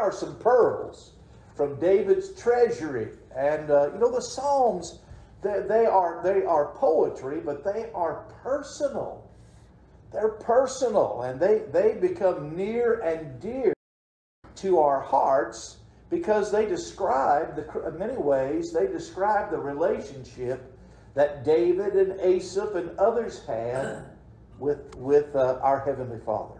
are 0.00 0.12
some 0.12 0.36
pearls 0.36 1.12
from 1.54 1.78
David's 1.78 2.40
treasury. 2.40 3.08
And 3.36 3.70
uh, 3.70 3.92
you 3.92 4.00
know, 4.00 4.10
the 4.10 4.22
Psalms, 4.22 5.00
they, 5.42 5.62
they, 5.68 5.86
are, 5.86 6.20
they 6.24 6.44
are 6.44 6.74
poetry, 6.74 7.40
but 7.40 7.62
they 7.64 7.90
are 7.94 8.24
personal. 8.42 9.30
They're 10.12 10.30
personal, 10.30 11.22
and 11.22 11.38
they, 11.38 11.62
they 11.70 11.94
become 11.94 12.56
near 12.56 13.00
and 13.00 13.40
dear 13.40 13.72
to 14.56 14.78
our 14.78 15.00
hearts 15.00 15.78
because 16.10 16.50
they 16.50 16.66
describe, 16.66 17.54
the, 17.54 17.88
in 17.88 17.98
many 17.98 18.16
ways, 18.16 18.72
they 18.72 18.88
describe 18.88 19.50
the 19.50 19.58
relationship 19.58 20.76
that 21.14 21.44
David 21.44 21.94
and 21.94 22.20
Asaph 22.20 22.74
and 22.74 22.98
others 22.98 23.44
had 23.46 24.04
with, 24.58 24.94
with 24.96 25.34
uh, 25.36 25.58
our 25.62 25.80
Heavenly 25.80 26.18
Father. 26.24 26.59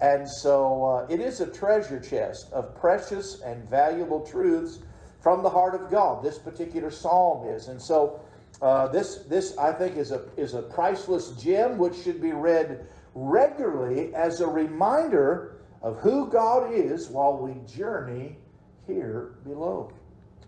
And 0.00 0.28
so 0.28 0.84
uh, 0.84 1.12
it 1.12 1.20
is 1.20 1.40
a 1.40 1.46
treasure 1.46 1.98
chest 1.98 2.52
of 2.52 2.74
precious 2.76 3.40
and 3.40 3.68
valuable 3.68 4.20
truths 4.20 4.78
from 5.20 5.42
the 5.42 5.50
heart 5.50 5.74
of 5.74 5.90
God. 5.90 6.22
This 6.22 6.38
particular 6.38 6.90
psalm 6.90 7.48
is. 7.48 7.68
And 7.68 7.80
so 7.80 8.20
uh, 8.62 8.88
this, 8.88 9.16
this 9.28 9.56
I 9.58 9.72
think, 9.72 9.96
is 9.96 10.12
a, 10.12 10.22
is 10.36 10.54
a 10.54 10.62
priceless 10.62 11.30
gem 11.32 11.78
which 11.78 11.96
should 11.96 12.22
be 12.22 12.32
read 12.32 12.86
regularly 13.14 14.14
as 14.14 14.40
a 14.40 14.46
reminder 14.46 15.56
of 15.82 15.98
who 15.98 16.28
God 16.28 16.72
is 16.72 17.08
while 17.08 17.36
we 17.36 17.54
journey 17.66 18.36
here 18.86 19.34
below. 19.44 19.92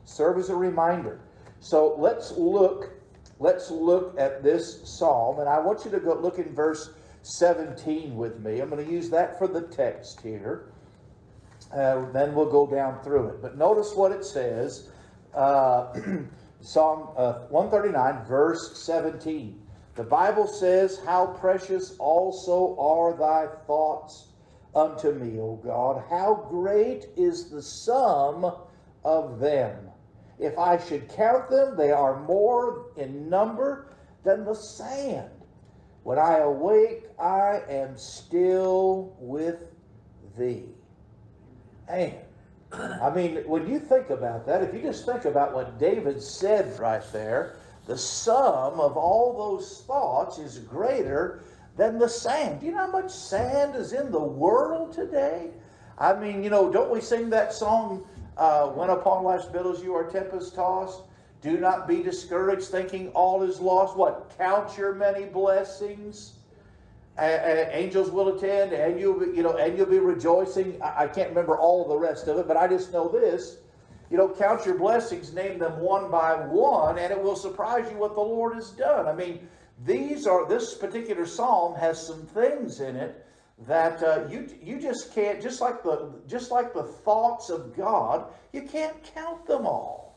Serve 0.05 0.38
as 0.38 0.49
a 0.49 0.56
reminder. 0.56 1.21
So 1.61 1.94
let's 1.99 2.32
look 2.32 2.93
let's 3.38 3.71
look 3.71 4.19
at 4.19 4.43
this 4.43 4.82
psalm 4.84 5.38
and 5.41 5.49
I 5.49 5.59
want 5.59 5.84
you 5.84 5.91
to 5.93 6.00
go 6.00 6.15
look 6.15 6.38
in 6.38 6.55
verse 6.55 6.91
17 7.22 8.16
with 8.16 8.41
me. 8.41 8.60
I'm 8.60 8.70
going 8.70 8.84
to 8.84 8.91
use 8.91 9.10
that 9.10 9.38
for 9.38 9.47
the 9.47 9.62
text 9.62 10.20
here. 10.22 10.72
Uh, 11.72 12.10
then 12.12 12.34
we'll 12.34 12.50
go 12.50 12.66
down 12.66 13.03
through 13.03 13.28
it. 13.28 13.42
But 13.42 13.56
notice 13.56 13.92
what 13.94 14.12
it 14.12 14.25
says. 14.25 14.88
Uh, 15.34 15.92
Psalm 16.60 17.08
uh, 17.16 17.47
139, 17.48 18.26
verse 18.26 18.82
17. 18.84 19.60
The 19.94 20.03
Bible 20.03 20.47
says, 20.47 21.00
How 21.04 21.26
precious 21.26 21.97
also 21.98 22.76
are 22.78 23.16
thy 23.16 23.47
thoughts 23.66 24.28
unto 24.75 25.12
me, 25.12 25.38
O 25.41 25.56
God. 25.56 26.02
How 26.08 26.47
great 26.48 27.06
is 27.16 27.50
the 27.50 27.62
sum 27.62 28.52
of 29.04 29.41
them. 29.41 29.88
If 30.38 30.58
I 30.58 30.78
should 30.78 31.08
count 31.08 31.50
them, 31.50 31.76
they 31.76 31.92
are 31.92 32.20
more 32.22 32.87
in 32.97 33.28
number 33.28 33.92
than 34.25 34.44
the 34.44 34.54
sand. 34.54 35.31
When 36.10 36.19
I 36.19 36.38
awake, 36.38 37.04
I 37.21 37.62
am 37.69 37.97
still 37.97 39.15
with 39.21 39.62
thee. 40.37 40.65
And 41.87 42.15
I 42.72 43.15
mean, 43.15 43.44
when 43.47 43.69
you 43.69 43.78
think 43.78 44.10
about 44.10 44.44
that, 44.47 44.60
if 44.60 44.75
you 44.75 44.82
just 44.82 45.06
think 45.06 45.25
about 45.25 45.54
what 45.54 45.78
David 45.78 46.20
said 46.20 46.76
right 46.81 47.04
there, 47.12 47.54
the 47.87 47.97
sum 47.97 48.81
of 48.81 48.97
all 48.97 49.38
those 49.38 49.84
thoughts 49.87 50.38
is 50.38 50.59
greater 50.59 51.44
than 51.76 51.97
the 51.97 52.09
sand. 52.09 52.59
Do 52.59 52.66
you 52.66 52.72
know 52.72 52.87
how 52.87 52.91
much 52.91 53.12
sand 53.12 53.76
is 53.76 53.93
in 53.93 54.10
the 54.10 54.19
world 54.19 54.93
today? 54.93 55.50
I 55.97 56.15
mean, 56.15 56.43
you 56.43 56.50
know, 56.50 56.72
don't 56.72 56.91
we 56.91 57.00
sing 57.00 57.31
that 57.31 57.53
song, 57.53 58.04
uh, 58.37 58.66
When 58.70 58.91
Upon 58.91 59.22
Life's 59.22 59.47
Billows 59.47 59.81
You 59.81 59.94
Are 59.94 60.10
Tempest 60.10 60.56
Tossed? 60.56 61.03
Do 61.41 61.56
not 61.56 61.89
be 61.89 62.03
discouraged, 62.03 62.69
thinking 62.69 63.09
all 63.09 63.43
is 63.43 63.61
lost. 63.61 63.97
What? 63.97 64.33
Count 64.37 64.77
your 64.77 64.95
many 64.95 65.25
blessings. 65.25 66.34
angels 67.19 68.11
will 68.11 68.37
attend, 68.37 68.73
and 68.73 69.01
you'll 69.01 69.19
be, 69.19 69.37
you 69.37 69.43
know, 69.43 69.56
and 69.56 69.77
you'll 69.77 69.87
be 69.87 69.99
rejoicing. 69.99 70.81
I, 70.83 71.06
can't 71.06 71.31
remember 71.31 71.56
all 71.56 71.89
the 71.89 71.97
rest 71.97 72.29
of 72.29 72.39
it, 72.39 72.47
but 72.47 72.56
I 72.56 72.69
just 72.69 72.93
know 72.93 73.09
this. 73.09 73.59
You 74.11 74.19
know, 74.19 74.29
count 74.29 74.67
your 74.67 74.77
blessings, 74.77 75.33
name 75.33 75.59
them 75.59 75.81
one 75.81 76.11
by 76.11 76.34
one, 76.34 76.99
and 76.99 77.12
it 77.12 77.23
will 77.23 77.37
surprise 77.37 77.91
you 77.91 77.97
what 77.97 78.14
the 78.14 78.20
Lord 78.20 78.55
has 78.55 78.70
done. 78.70 79.06
I 79.06 79.14
mean, 79.14 79.49
these 79.85 80.26
are 80.26 80.47
this 80.47 80.75
particular 80.75 81.25
psalm 81.25 81.75
has 81.76 82.05
some 82.05 82.26
things 82.26 82.81
in 82.81 82.97
it 82.97 83.25
that 83.67 84.03
uh, 84.03 84.26
you 84.29 84.49
you 84.62 84.81
just 84.81 85.14
can't 85.14 85.41
just 85.41 85.61
like 85.61 85.82
the 85.82 86.12
just 86.26 86.50
like 86.50 86.75
the 86.75 86.82
thoughts 86.82 87.50
of 87.50 87.76
God, 87.76 88.26
you 88.53 88.62
can't 88.62 88.97
count 89.14 89.47
them 89.47 89.67
all. 89.67 90.10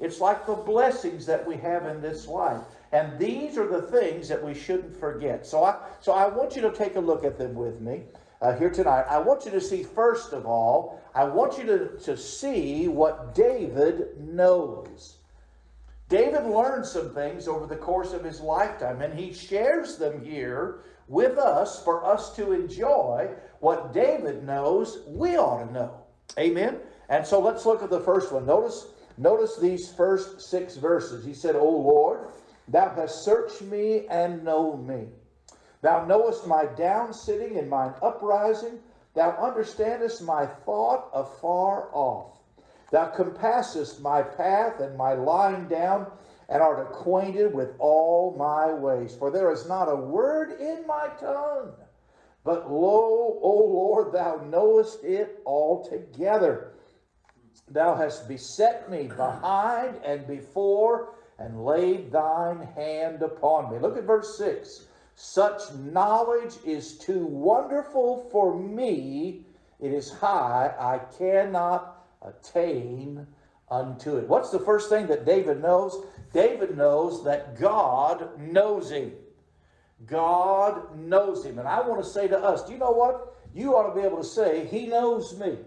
It's 0.00 0.20
like 0.20 0.46
the 0.46 0.54
blessings 0.54 1.26
that 1.26 1.46
we 1.46 1.56
have 1.56 1.86
in 1.86 2.00
this 2.00 2.26
life. 2.26 2.62
And 2.92 3.18
these 3.18 3.56
are 3.58 3.68
the 3.68 3.82
things 3.82 4.28
that 4.28 4.42
we 4.42 4.54
shouldn't 4.54 4.96
forget. 4.96 5.46
So 5.46 5.62
I, 5.62 5.76
so 6.00 6.12
I 6.12 6.26
want 6.28 6.56
you 6.56 6.62
to 6.62 6.72
take 6.72 6.96
a 6.96 7.00
look 7.00 7.24
at 7.24 7.38
them 7.38 7.54
with 7.54 7.80
me 7.80 8.02
uh, 8.40 8.56
here 8.56 8.70
tonight. 8.70 9.04
I 9.08 9.18
want 9.18 9.44
you 9.44 9.50
to 9.52 9.60
see, 9.60 9.82
first 9.82 10.32
of 10.32 10.46
all, 10.46 11.00
I 11.14 11.24
want 11.24 11.58
you 11.58 11.64
to, 11.66 11.98
to 11.98 12.16
see 12.16 12.88
what 12.88 13.34
David 13.34 14.18
knows. 14.18 15.16
David 16.08 16.44
learned 16.44 16.84
some 16.86 17.14
things 17.14 17.46
over 17.46 17.66
the 17.66 17.76
course 17.76 18.12
of 18.12 18.24
his 18.24 18.40
lifetime, 18.40 19.00
and 19.00 19.16
he 19.16 19.32
shares 19.32 19.96
them 19.96 20.24
here 20.24 20.80
with 21.06 21.38
us 21.38 21.84
for 21.84 22.04
us 22.04 22.34
to 22.36 22.52
enjoy 22.52 23.28
what 23.60 23.92
David 23.92 24.44
knows 24.44 25.00
we 25.06 25.36
ought 25.36 25.66
to 25.66 25.72
know. 25.72 25.94
Amen? 26.38 26.78
And 27.08 27.24
so 27.24 27.40
let's 27.40 27.66
look 27.66 27.82
at 27.82 27.90
the 27.90 28.00
first 28.00 28.32
one. 28.32 28.46
Notice 28.46 28.86
Notice 29.18 29.58
these 29.58 29.92
first 29.92 30.40
six 30.40 30.76
verses. 30.76 31.24
He 31.24 31.34
said, 31.34 31.56
O 31.56 31.68
Lord, 31.68 32.28
thou 32.68 32.88
hast 32.94 33.24
searched 33.24 33.62
me 33.62 34.06
and 34.08 34.44
known 34.44 34.86
me. 34.86 35.08
Thou 35.82 36.04
knowest 36.04 36.46
my 36.46 36.66
down 36.66 37.12
sitting 37.12 37.58
and 37.58 37.68
mine 37.68 37.94
uprising. 38.02 38.78
Thou 39.14 39.30
understandest 39.30 40.22
my 40.22 40.46
thought 40.46 41.10
afar 41.12 41.88
off. 41.92 42.38
Thou 42.90 43.06
compassest 43.06 44.00
my 44.00 44.22
path 44.22 44.80
and 44.80 44.96
my 44.96 45.14
lying 45.14 45.68
down, 45.68 46.06
and 46.48 46.60
art 46.60 46.80
acquainted 46.80 47.54
with 47.54 47.74
all 47.78 48.34
my 48.36 48.72
ways. 48.72 49.14
For 49.14 49.30
there 49.30 49.52
is 49.52 49.68
not 49.68 49.88
a 49.88 49.94
word 49.94 50.60
in 50.60 50.86
my 50.86 51.08
tongue, 51.20 51.72
but 52.44 52.70
lo, 52.70 53.38
O 53.42 53.64
Lord, 53.72 54.12
thou 54.12 54.42
knowest 54.44 55.04
it 55.04 55.40
altogether. 55.46 56.72
Thou 57.68 57.94
hast 57.94 58.28
beset 58.28 58.90
me 58.90 59.04
behind 59.04 59.96
and 60.04 60.26
before, 60.26 61.14
and 61.38 61.64
laid 61.64 62.12
thine 62.12 62.68
hand 62.74 63.22
upon 63.22 63.72
me. 63.72 63.78
Look 63.78 63.96
at 63.96 64.04
verse 64.04 64.36
6. 64.36 64.86
Such 65.14 65.72
knowledge 65.74 66.54
is 66.64 66.98
too 66.98 67.26
wonderful 67.26 68.28
for 68.30 68.58
me. 68.58 69.44
It 69.78 69.92
is 69.92 70.10
high. 70.10 70.74
I 70.78 70.98
cannot 71.16 72.06
attain 72.22 73.26
unto 73.70 74.16
it. 74.16 74.28
What's 74.28 74.50
the 74.50 74.58
first 74.58 74.88
thing 74.88 75.06
that 75.06 75.24
David 75.24 75.62
knows? 75.62 76.04
David 76.32 76.76
knows 76.76 77.24
that 77.24 77.58
God 77.58 78.38
knows 78.38 78.90
him. 78.90 79.12
God 80.06 80.98
knows 80.98 81.44
him. 81.44 81.58
And 81.58 81.68
I 81.68 81.80
want 81.86 82.02
to 82.02 82.08
say 82.08 82.28
to 82.28 82.38
us, 82.38 82.64
do 82.64 82.72
you 82.72 82.78
know 82.78 82.90
what? 82.90 83.36
You 83.54 83.76
ought 83.76 83.92
to 83.92 84.00
be 84.00 84.06
able 84.06 84.18
to 84.18 84.24
say, 84.24 84.66
He 84.66 84.86
knows 84.86 85.38
me. 85.38 85.58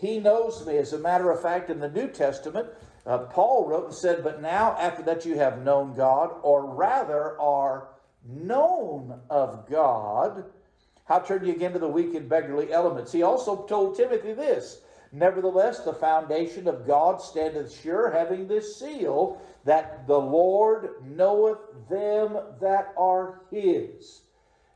He 0.00 0.18
knows 0.18 0.66
me. 0.66 0.78
As 0.78 0.94
a 0.94 0.98
matter 0.98 1.30
of 1.30 1.42
fact, 1.42 1.68
in 1.68 1.78
the 1.78 1.90
New 1.90 2.08
Testament, 2.08 2.68
uh, 3.04 3.18
Paul 3.18 3.68
wrote 3.68 3.86
and 3.86 3.94
said, 3.94 4.24
But 4.24 4.40
now, 4.40 4.74
after 4.78 5.02
that 5.02 5.26
you 5.26 5.36
have 5.36 5.62
known 5.62 5.94
God, 5.94 6.34
or 6.42 6.64
rather 6.64 7.38
are 7.38 7.88
known 8.24 9.20
of 9.28 9.68
God, 9.68 10.44
how 11.04 11.18
turn 11.18 11.44
you 11.44 11.52
again 11.52 11.72
to 11.74 11.78
the 11.78 11.88
weak 11.88 12.14
and 12.14 12.28
beggarly 12.28 12.72
elements? 12.72 13.12
He 13.12 13.22
also 13.22 13.66
told 13.66 13.96
Timothy 13.96 14.32
this 14.32 14.80
Nevertheless, 15.12 15.80
the 15.80 15.92
foundation 15.92 16.66
of 16.66 16.86
God 16.86 17.20
standeth 17.20 17.78
sure, 17.80 18.10
having 18.10 18.46
this 18.46 18.78
seal, 18.78 19.40
that 19.64 20.06
the 20.06 20.18
Lord 20.18 20.90
knoweth 21.04 21.58
them 21.90 22.38
that 22.60 22.94
are 22.96 23.42
his. 23.50 24.22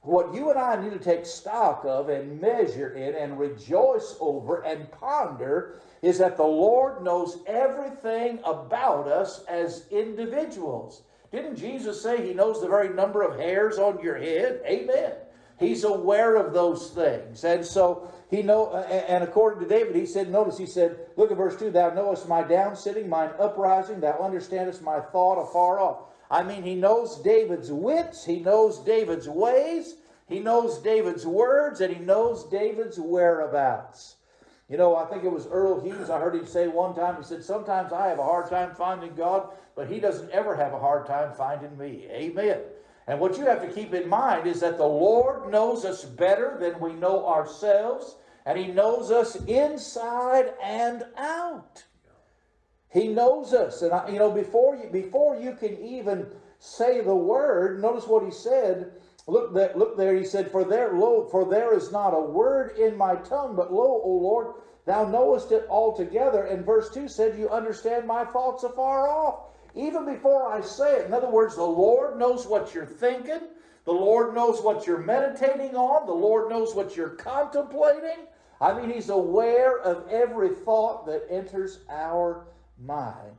What 0.05 0.35
you 0.35 0.51
and 0.51 0.59
I 0.59 0.81
need 0.83 0.93
to 0.93 0.99
take 0.99 1.25
stock 1.25 1.85
of 1.87 2.11
and 2.11 2.39
measure 2.39 2.91
in 2.91 3.15
and 3.15 3.39
rejoice 3.39 4.17
over 4.21 4.61
and 4.61 4.91
ponder 4.91 5.81
is 6.03 6.19
that 6.19 6.37
the 6.37 6.43
Lord 6.43 7.03
knows 7.03 7.39
everything 7.47 8.39
about 8.45 9.09
us 9.09 9.45
as 9.49 9.87
individuals. 9.91 11.03
Didn't 11.33 11.57
Jesus 11.57 12.03
say 12.03 12.25
he 12.25 12.35
knows 12.35 12.61
the 12.61 12.69
very 12.69 12.91
number 12.91 13.23
of 13.23 13.41
hairs 13.41 13.79
on 13.79 13.99
your 14.03 14.19
head? 14.19 14.61
Amen. 14.67 15.13
He's 15.59 15.85
aware 15.85 16.37
of 16.37 16.53
those 16.53 16.91
things. 16.91 17.43
And 17.45 17.65
so 17.65 18.13
he 18.29 18.43
know 18.43 18.75
and 18.75 19.25
according 19.25 19.61
to 19.61 19.69
David, 19.69 19.97
he 19.97 20.05
said, 20.05 20.31
notice 20.31 20.59
he 20.59 20.67
said, 20.67 20.99
look 21.17 21.31
at 21.31 21.39
verse 21.39 21.57
2, 21.59 21.71
thou 21.71 21.95
knowest 21.95 22.29
my 22.29 22.43
down 22.43 22.77
sitting, 22.77 23.09
mine 23.09 23.31
uprising, 23.39 24.01
thou 24.01 24.19
understandest 24.21 24.83
my 24.83 25.01
thought 25.01 25.43
afar 25.43 25.81
off. 25.81 25.99
I 26.31 26.43
mean, 26.43 26.63
he 26.63 26.75
knows 26.75 27.21
David's 27.23 27.71
wits, 27.71 28.25
he 28.25 28.41
knows 28.41 28.79
David's 28.79 29.29
ways, 29.29 29.97
he 30.29 30.41
knows 30.41 30.79
David's 30.81 31.27
words, 31.27 31.81
and 31.81 31.95
he 31.95 32.03
knows 32.03 32.45
David's 32.45 32.99
whereabouts. 32.99 34.17
You 34.69 34.79
know, 34.79 34.97
I 34.97 35.05
think 35.05 35.25
it 35.25 35.33
was 35.33 35.47
Earl 35.47 35.81
Hughes, 35.81 36.09
I 36.09 36.19
heard 36.19 36.35
him 36.35 36.47
say 36.47 36.69
one 36.69 36.95
time, 36.95 37.17
he 37.17 37.23
said, 37.23 37.45
Sometimes 37.45 37.93
I 37.93 38.09
have 38.09 38.19
a 38.19 38.23
hard 38.23 38.49
time 38.49 38.75
finding 38.75 39.15
God, 39.15 39.51
but 39.77 39.91
he 39.91 40.01
doesn't 40.01 40.31
ever 40.31 40.57
have 40.57 40.73
a 40.73 40.79
hard 40.79 41.07
time 41.07 41.33
finding 41.35 41.77
me. 41.77 42.07
Amen. 42.11 42.61
And 43.07 43.21
what 43.21 43.37
you 43.37 43.45
have 43.45 43.61
to 43.61 43.73
keep 43.73 43.93
in 43.93 44.09
mind 44.09 44.47
is 44.47 44.61
that 44.61 44.79
the 44.79 44.87
Lord 44.87 45.51
knows 45.51 45.85
us 45.85 46.05
better 46.05 46.57
than 46.59 46.81
we 46.81 46.95
know 46.95 47.27
ourselves. 47.27 48.17
and 48.47 48.59
He 48.59 48.69
knows 48.69 49.11
us 49.11 49.37
inside 49.45 50.55
and 50.63 51.05
out. 51.19 51.85
He 52.95 53.09
knows 53.09 53.53
us, 53.53 53.83
and 53.83 53.93
I, 53.93 54.09
you 54.09 54.21
know 54.21 54.31
before 54.31 54.77
you 54.77 54.89
before 54.89 55.35
you 55.35 55.55
can 55.55 55.77
even 55.79 56.29
say 56.61 57.01
the 57.01 57.15
word. 57.15 57.83
Notice 57.83 58.07
what 58.07 58.25
He 58.25 58.31
said. 58.31 58.93
Look 59.27 59.53
there, 59.53 59.73
look 59.75 59.97
there. 59.97 60.15
He 60.15 60.25
said, 60.25 60.49
"For 60.49 60.63
there, 60.63 60.93
lo, 60.93 61.25
for 61.25 61.45
there 61.45 61.75
is 61.75 61.91
not 61.91 62.15
a 62.15 62.21
word 62.21 62.79
in 62.79 62.97
my 62.97 63.17
tongue, 63.17 63.57
but 63.57 63.73
lo, 63.73 64.01
O 64.05 64.11
Lord, 64.11 64.55
Thou 64.85 65.07
knowest 65.09 65.51
it 65.51 65.67
altogether." 65.69 66.45
And 66.45 66.65
verse 66.65 66.89
two 66.89 67.09
said, 67.09 67.37
"You 67.37 67.49
understand 67.49 68.07
my 68.07 68.25
thoughts 68.25 68.63
afar 68.63 69.09
off." 69.09 69.41
Even 69.75 70.05
before 70.05 70.47
I 70.47 70.61
say 70.61 71.01
it, 71.01 71.07
in 71.07 71.13
other 71.13 71.29
words, 71.29 71.57
the 71.57 71.65
Lord 71.65 72.17
knows 72.17 72.47
what 72.47 72.75
you're 72.75 72.87
thinking. 72.87 73.41
The 73.87 73.93
Lord 73.93 74.37
knows 74.37 74.63
what 74.63 74.87
you're 74.87 74.99
meditating 74.99 75.75
on. 75.75 76.07
The 76.07 76.13
Lord 76.13 76.49
knows 76.49 76.77
what 76.77 76.97
you're 76.97 77.09
contemplating. 77.09 78.29
I 78.61 78.73
mean, 78.73 78.89
He's 78.89 79.11
aware 79.11 79.81
of 79.81 80.09
every 80.09 80.51
thought 80.51 81.07
that 81.07 81.27
enters 81.29 81.81
our 81.91 82.47
mind. 82.79 83.37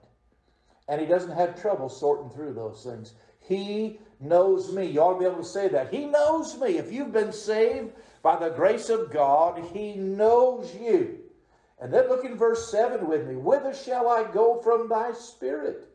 And 0.88 1.02
He 1.02 1.08
doesn't 1.08 1.36
have 1.36 1.62
trouble 1.62 1.90
sorting 1.90 2.30
through 2.30 2.54
those 2.54 2.84
things. 2.84 3.14
He 3.40 4.00
knows 4.20 4.74
me. 4.74 4.86
You 4.86 5.02
ought 5.02 5.14
to 5.14 5.20
be 5.20 5.26
able 5.26 5.38
to 5.38 5.44
say 5.44 5.68
that. 5.70 5.94
He 5.94 6.06
knows 6.06 6.60
me. 6.60 6.78
If 6.78 6.92
you've 6.92 7.14
been 7.14 7.34
saved 7.34 7.92
by 8.24 8.38
the 8.38 8.50
grace 8.50 8.90
of 8.90 9.12
God, 9.12 9.64
He 9.74 9.94
knows 9.96 10.74
you. 10.76 11.20
And 11.80 11.94
then 11.94 12.08
look 12.08 12.26
in 12.26 12.38
verse 12.38 12.72
7 12.72 13.08
with 13.08 13.28
me. 13.28 13.36
Whither 13.36 13.74
shall 13.74 14.08
I 14.08 14.24
go 14.32 14.62
from 14.62 14.88
thy 14.90 15.12
spirit? 15.14 15.88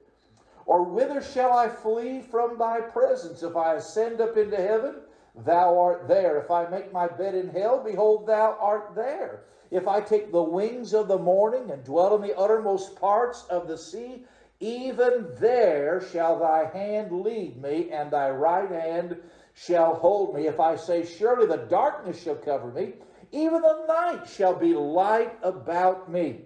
Or 0.66 0.84
whither 0.84 1.22
shall 1.22 1.52
I 1.52 1.68
flee 1.68 2.20
from 2.20 2.58
thy 2.58 2.80
presence? 2.80 3.42
If 3.42 3.56
I 3.56 3.74
ascend 3.74 4.20
up 4.20 4.36
into 4.36 4.56
heaven, 4.56 4.96
thou 5.34 5.78
art 5.78 6.06
there. 6.06 6.38
If 6.38 6.50
I 6.50 6.68
make 6.68 6.92
my 6.92 7.08
bed 7.08 7.34
in 7.34 7.48
hell, 7.48 7.82
behold, 7.82 8.26
thou 8.26 8.56
art 8.60 8.94
there. 8.94 9.44
If 9.70 9.86
I 9.86 10.00
take 10.00 10.32
the 10.32 10.42
wings 10.42 10.94
of 10.94 11.08
the 11.08 11.18
morning 11.18 11.70
and 11.70 11.84
dwell 11.84 12.16
in 12.16 12.22
the 12.22 12.36
uttermost 12.36 12.96
parts 12.96 13.44
of 13.48 13.68
the 13.68 13.78
sea, 13.78 14.24
even 14.58 15.28
there 15.38 16.00
shall 16.00 16.38
thy 16.38 16.64
hand 16.64 17.12
lead 17.12 17.60
me, 17.60 17.90
and 17.90 18.10
thy 18.10 18.30
right 18.30 18.70
hand 18.70 19.22
shall 19.54 19.94
hold 19.94 20.34
me. 20.34 20.46
If 20.46 20.60
I 20.60 20.76
say, 20.76 21.04
Surely 21.04 21.46
the 21.46 21.56
darkness 21.56 22.20
shall 22.20 22.34
cover 22.34 22.68
me, 22.68 22.94
even 23.32 23.62
the 23.62 23.86
night 23.86 24.28
shall 24.28 24.54
be 24.54 24.74
light 24.74 25.38
about 25.42 26.10
me. 26.10 26.42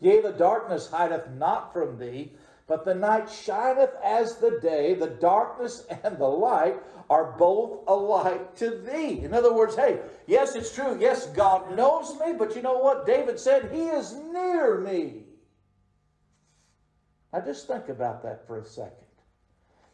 Yea, 0.00 0.20
the 0.20 0.32
darkness 0.32 0.88
hideth 0.90 1.30
not 1.30 1.72
from 1.72 1.98
thee, 1.98 2.32
but 2.68 2.84
the 2.84 2.94
night 2.94 3.30
shineth 3.30 3.94
as 4.04 4.36
the 4.36 4.60
day, 4.60 4.94
the 4.94 5.08
darkness 5.08 5.86
and 6.04 6.18
the 6.18 6.28
light 6.28 6.76
are 7.10 7.32
both 7.38 7.80
alike 7.88 8.54
to 8.56 8.70
thee. 8.70 9.20
In 9.24 9.32
other 9.32 9.54
words, 9.54 9.74
hey, 9.74 10.00
yes, 10.26 10.54
it's 10.54 10.74
true. 10.74 10.98
Yes, 11.00 11.26
God 11.28 11.74
knows 11.74 12.14
me, 12.20 12.34
but 12.38 12.54
you 12.54 12.60
know 12.60 12.78
what? 12.78 13.06
David 13.06 13.40
said, 13.40 13.70
He 13.72 13.84
is 13.84 14.14
near 14.32 14.78
me. 14.78 15.22
Now 17.32 17.40
just 17.40 17.66
think 17.66 17.88
about 17.88 18.22
that 18.22 18.46
for 18.46 18.58
a 18.58 18.64
second. 18.64 18.92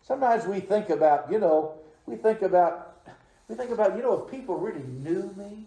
Sometimes 0.02 0.44
we 0.46 0.58
think 0.60 0.90
about, 0.90 1.30
you 1.30 1.38
know, 1.38 1.76
we 2.06 2.16
think 2.16 2.42
about, 2.42 3.06
we 3.48 3.54
think 3.54 3.70
about, 3.70 3.96
you 3.96 4.02
know, 4.02 4.24
if 4.24 4.30
people 4.30 4.56
really 4.56 4.84
knew 4.84 5.32
me, 5.36 5.66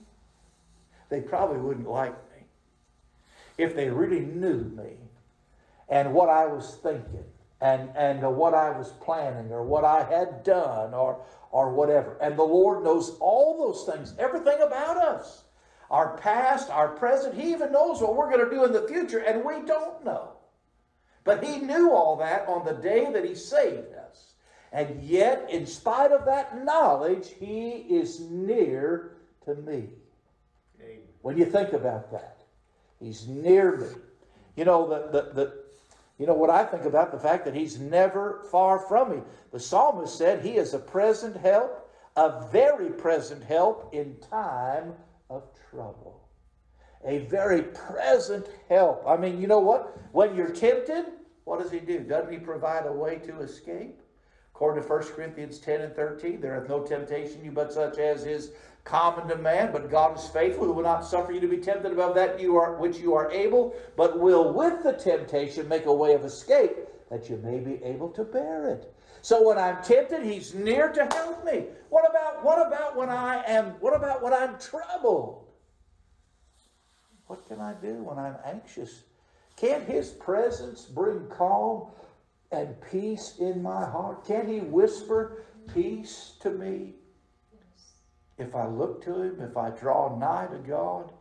they 1.10 1.22
probably 1.22 1.58
wouldn't 1.58 1.90
like 1.90 2.14
me. 2.36 2.44
If 3.58 3.76
they 3.76 3.90
really 3.90 4.20
knew 4.20 4.64
me, 4.76 4.98
and 5.89 6.13
what 6.13 6.29
I 6.29 6.46
was 6.46 6.77
thinking 6.84 7.24
and, 7.62 7.89
and 7.96 8.24
uh, 8.24 8.29
what 8.29 8.53
I 8.53 8.77
was 8.77 8.89
planning 9.01 9.51
or 9.51 9.63
what 9.63 9.84
I 9.84 10.03
had 10.03 10.44
done 10.44 10.94
or, 10.94 11.22
or 11.51 11.74
whatever. 11.74 12.17
And 12.22 12.38
the 12.38 12.44
Lord 12.44 12.84
knows 12.84 13.17
all 13.20 13.58
those 13.58 13.91
things, 13.91 14.13
everything 14.20 14.62
about 14.62 14.98
us 14.98 15.44
our 15.89 16.17
past, 16.17 16.70
our 16.70 16.89
present. 16.89 17.36
He 17.36 17.51
even 17.51 17.72
knows 17.72 18.01
what 18.01 18.15
we're 18.15 18.29
going 18.29 18.44
to 18.44 18.53
do 18.53 18.65
in 18.65 18.74
the 18.74 18.88
future, 18.88 19.20
and 19.20 19.44
we 19.44 19.65
don't 19.65 20.03
know. 20.03 20.34
But 21.24 21.44
He 21.44 21.60
knew 21.60 21.91
all 21.91 22.17
that 22.17 22.48
on 22.48 22.65
the 22.65 22.74
day 22.74 23.12
that 23.12 23.25
He 23.25 23.36
saved 23.36 23.94
us. 23.94 24.34
And 24.72 25.01
yet, 25.01 25.50
in 25.50 25.65
spite 25.65 26.12
of 26.12 26.25
that 26.25 26.63
knowledge, 26.63 27.29
He 27.39 27.70
is 27.70 28.20
near 28.20 29.17
to 29.46 29.56
me. 29.56 29.89
When 31.22 31.38
you 31.38 31.46
think 31.46 31.74
about 31.74 32.12
that, 32.12 32.41
He's 33.00 33.27
near 33.27 33.77
me. 33.77 33.88
You 34.56 34.65
know, 34.65 34.88
the, 34.89 35.12
the, 35.12 35.34
the, 35.34 35.63
you 36.18 36.26
know 36.26 36.34
what 36.34 36.50
I 36.50 36.64
think 36.64 36.86
about 36.86 37.12
the 37.12 37.20
fact 37.20 37.46
that 37.46 37.54
he's 37.54 37.80
never 37.80 38.44
far 38.52 38.80
from 38.80 39.12
me. 39.12 39.22
The 39.52 39.60
psalmist 39.60 40.18
said 40.18 40.44
he 40.44 40.58
is 40.58 40.74
a 40.74 40.80
present 40.80 41.38
help, 41.38 41.92
a 42.16 42.48
very 42.52 42.90
present 42.90 43.44
help 43.44 43.94
in 43.94 44.18
time 44.30 44.94
of 45.30 45.44
trouble. 45.70 46.28
A 47.06 47.20
very 47.20 47.62
present 47.62 48.48
help. 48.68 49.04
I 49.08 49.16
mean, 49.16 49.40
you 49.40 49.48
know 49.48 49.60
what? 49.60 49.96
When 50.12 50.36
you're 50.36 50.50
tempted, 50.50 51.06
what 51.44 51.62
does 51.62 51.72
he 51.72 51.80
do? 51.80 52.00
Doesn't 52.00 52.34
he 52.34 52.40
provide 52.40 52.88
a 52.88 52.92
way 52.92 53.18
to 53.20 53.40
escape? 53.42 54.02
According 54.56 54.84
to 54.84 54.90
1 54.90 55.04
Corinthians 55.14 55.60
10 55.60 55.82
and 55.82 55.96
13, 55.96 56.42
there 56.42 56.60
is 56.60 56.68
no 56.68 56.82
temptation 56.82 57.46
you 57.46 57.52
but 57.52 57.72
such 57.72 58.00
as 58.00 58.26
is 58.26 58.54
common 58.88 59.27
to 59.27 59.36
man, 59.36 59.72
but 59.72 59.91
God 59.91 60.17
is 60.17 60.27
faithful, 60.27 60.65
who 60.65 60.72
will 60.72 60.84
not 60.84 61.06
suffer 61.06 61.34
you 61.34 61.41
to 61.41 61.48
be 61.48 61.58
tempted 61.58 61.91
above 61.91 62.15
that 62.15 62.39
you 62.39 62.56
are 62.56 62.77
which 62.77 62.98
you 62.98 63.13
are 63.13 63.29
able, 63.32 63.75
but 63.98 64.20
will 64.20 64.53
with 64.53 64.82
the 64.82 64.94
temptation 64.94 65.67
make 65.67 65.86
a 65.86 65.94
way 65.94 66.13
of 66.13 66.24
escape 66.24 66.77
that 67.10 67.29
you 67.29 67.38
may 67.38 67.60
be 67.60 67.84
able 67.84 68.10
to 68.10 68.24
bear 68.24 68.70
it. 68.70 68.94
So 69.22 69.46
when 69.46 69.58
I'm 69.58 69.84
tempted, 69.84 70.24
he's 70.24 70.53
near 70.53 70.89
to 70.94 71.06
help 71.06 71.44
me. 71.44 71.65
What 71.89 72.10
about 72.10 72.44
what 72.46 72.65
about 72.65 72.96
when 72.96 73.10
I 73.10 73.44
am 73.46 73.72
what 73.82 73.96
about 73.96 74.24
when 74.24 74.34
I'm 74.34 74.58
troubled? 74.58 75.46
What 77.27 77.46
can 77.48 77.60
I 77.60 77.74
do 77.74 77.96
when 77.96 78.17
I'm 78.17 78.38
anxious? 78.46 79.03
Can't 79.58 79.84
his 79.84 80.12
presence 80.12 80.86
bring 80.86 81.27
calm 81.27 81.88
and 82.51 82.75
peace 82.89 83.36
in 83.39 83.62
my 83.62 83.84
heart? 83.84 84.25
Can 84.25 84.48
he 84.48 84.62
whisper 84.62 85.44
peace 85.74 86.34
to 86.41 86.51
me? 86.51 86.94
If 88.38 88.56
I 88.56 88.67
look 88.67 89.03
to 89.06 89.22
Him, 89.22 89.41
if 89.41 89.58
I 89.58 89.72
draw 89.72 90.17
nigh 90.17 90.48
to 90.48 90.58
God, 90.60 91.12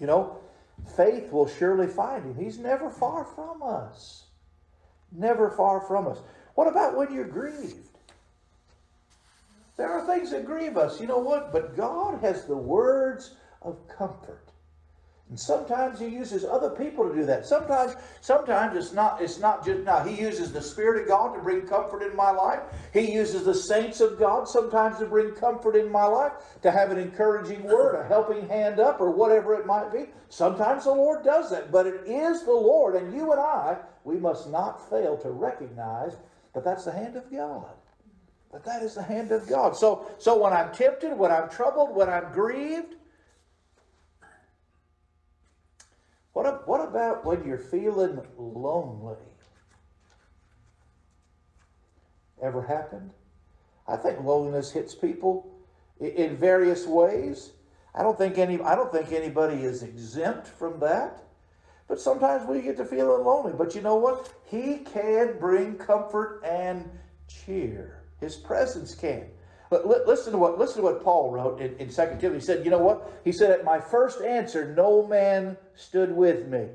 you 0.00 0.06
know, 0.06 0.38
faith 0.96 1.32
will 1.32 1.48
surely 1.48 1.86
find 1.86 2.24
Him. 2.24 2.36
He's 2.42 2.58
never 2.58 2.90
far 2.90 3.24
from 3.24 3.62
us. 3.62 4.24
Never 5.12 5.50
far 5.50 5.80
from 5.80 6.06
us. 6.06 6.18
What 6.54 6.68
about 6.68 6.96
when 6.96 7.12
you're 7.12 7.24
grieved? 7.24 7.88
There 9.76 9.90
are 9.90 10.06
things 10.06 10.30
that 10.30 10.46
grieve 10.46 10.76
us. 10.76 11.00
You 11.00 11.06
know 11.06 11.18
what? 11.18 11.52
But 11.52 11.76
God 11.76 12.20
has 12.20 12.44
the 12.44 12.56
words 12.56 13.34
of 13.62 13.76
comfort. 13.88 14.43
And 15.30 15.40
sometimes 15.40 15.98
he 15.98 16.06
uses 16.06 16.44
other 16.44 16.68
people 16.68 17.08
to 17.08 17.14
do 17.14 17.24
that. 17.24 17.46
Sometimes, 17.46 17.96
sometimes 18.20 18.76
it's 18.76 18.92
not, 18.92 19.22
it's 19.22 19.38
not 19.38 19.64
just 19.64 19.82
now. 19.82 20.04
He 20.04 20.20
uses 20.20 20.52
the 20.52 20.60
Spirit 20.60 21.02
of 21.02 21.08
God 21.08 21.34
to 21.34 21.40
bring 21.40 21.62
comfort 21.62 22.02
in 22.02 22.14
my 22.14 22.30
life. 22.30 22.60
He 22.92 23.10
uses 23.10 23.44
the 23.44 23.54
saints 23.54 24.00
of 24.00 24.18
God 24.18 24.46
sometimes 24.46 24.98
to 24.98 25.06
bring 25.06 25.32
comfort 25.32 25.76
in 25.76 25.90
my 25.90 26.04
life, 26.04 26.32
to 26.60 26.70
have 26.70 26.90
an 26.90 26.98
encouraging 26.98 27.62
word, 27.62 27.94
a 27.94 28.06
helping 28.06 28.46
hand 28.48 28.78
up, 28.78 29.00
or 29.00 29.10
whatever 29.10 29.54
it 29.54 29.64
might 29.64 29.90
be. 29.90 30.10
Sometimes 30.28 30.84
the 30.84 30.92
Lord 30.92 31.24
does 31.24 31.50
that, 31.50 31.72
but 31.72 31.86
it 31.86 32.02
is 32.06 32.44
the 32.44 32.52
Lord, 32.52 32.94
and 32.94 33.14
you 33.14 33.32
and 33.32 33.40
I, 33.40 33.78
we 34.04 34.16
must 34.16 34.50
not 34.50 34.90
fail 34.90 35.16
to 35.18 35.30
recognize 35.30 36.16
that 36.52 36.64
that's 36.64 36.84
the 36.84 36.92
hand 36.92 37.16
of 37.16 37.32
God. 37.32 37.72
That 38.52 38.64
that 38.64 38.82
is 38.82 38.94
the 38.94 39.02
hand 39.02 39.32
of 39.32 39.48
God. 39.48 39.74
So, 39.74 40.06
so 40.18 40.38
when 40.38 40.52
I'm 40.52 40.72
tempted, 40.72 41.16
when 41.16 41.32
I'm 41.32 41.48
troubled, 41.48 41.96
when 41.96 42.10
I'm 42.10 42.30
grieved, 42.32 42.96
What, 46.34 46.66
what 46.68 46.86
about 46.86 47.24
when 47.24 47.46
you're 47.46 47.58
feeling 47.58 48.20
lonely? 48.36 49.16
Ever 52.42 52.60
happened? 52.60 53.12
I 53.86 53.96
think 53.96 54.20
loneliness 54.20 54.72
hits 54.72 54.94
people 54.94 55.54
in 56.00 56.36
various 56.36 56.86
ways. 56.86 57.52
I 57.94 58.02
don't 58.02 58.18
think 58.18 58.38
any 58.38 58.60
I 58.60 58.74
don't 58.74 58.92
think 58.92 59.12
anybody 59.12 59.62
is 59.62 59.84
exempt 59.84 60.48
from 60.48 60.80
that. 60.80 61.22
But 61.86 62.00
sometimes 62.00 62.48
we 62.48 62.62
get 62.62 62.76
to 62.78 62.84
feeling 62.84 63.24
lonely. 63.24 63.52
But 63.56 63.74
you 63.76 63.82
know 63.82 63.96
what? 63.96 64.32
He 64.44 64.78
can 64.78 65.38
bring 65.38 65.76
comfort 65.76 66.42
and 66.44 66.90
cheer. 67.28 68.02
His 68.20 68.36
presence 68.36 68.94
can. 68.94 69.26
But 69.70 69.86
listen 69.86 70.32
to 70.32 70.38
what 70.38 70.58
listen 70.58 70.76
to 70.76 70.82
what 70.82 71.02
Paul 71.02 71.30
wrote 71.30 71.60
in, 71.60 71.76
in 71.78 71.88
2 71.88 71.94
Timothy. 71.94 72.34
He 72.34 72.40
said, 72.40 72.64
you 72.64 72.70
know 72.70 72.78
what? 72.78 73.20
He 73.24 73.32
said, 73.32 73.50
At 73.50 73.64
my 73.64 73.80
first 73.80 74.20
answer, 74.20 74.74
no 74.74 75.06
man 75.06 75.56
stood 75.74 76.12
with 76.12 76.46
me. 76.46 76.68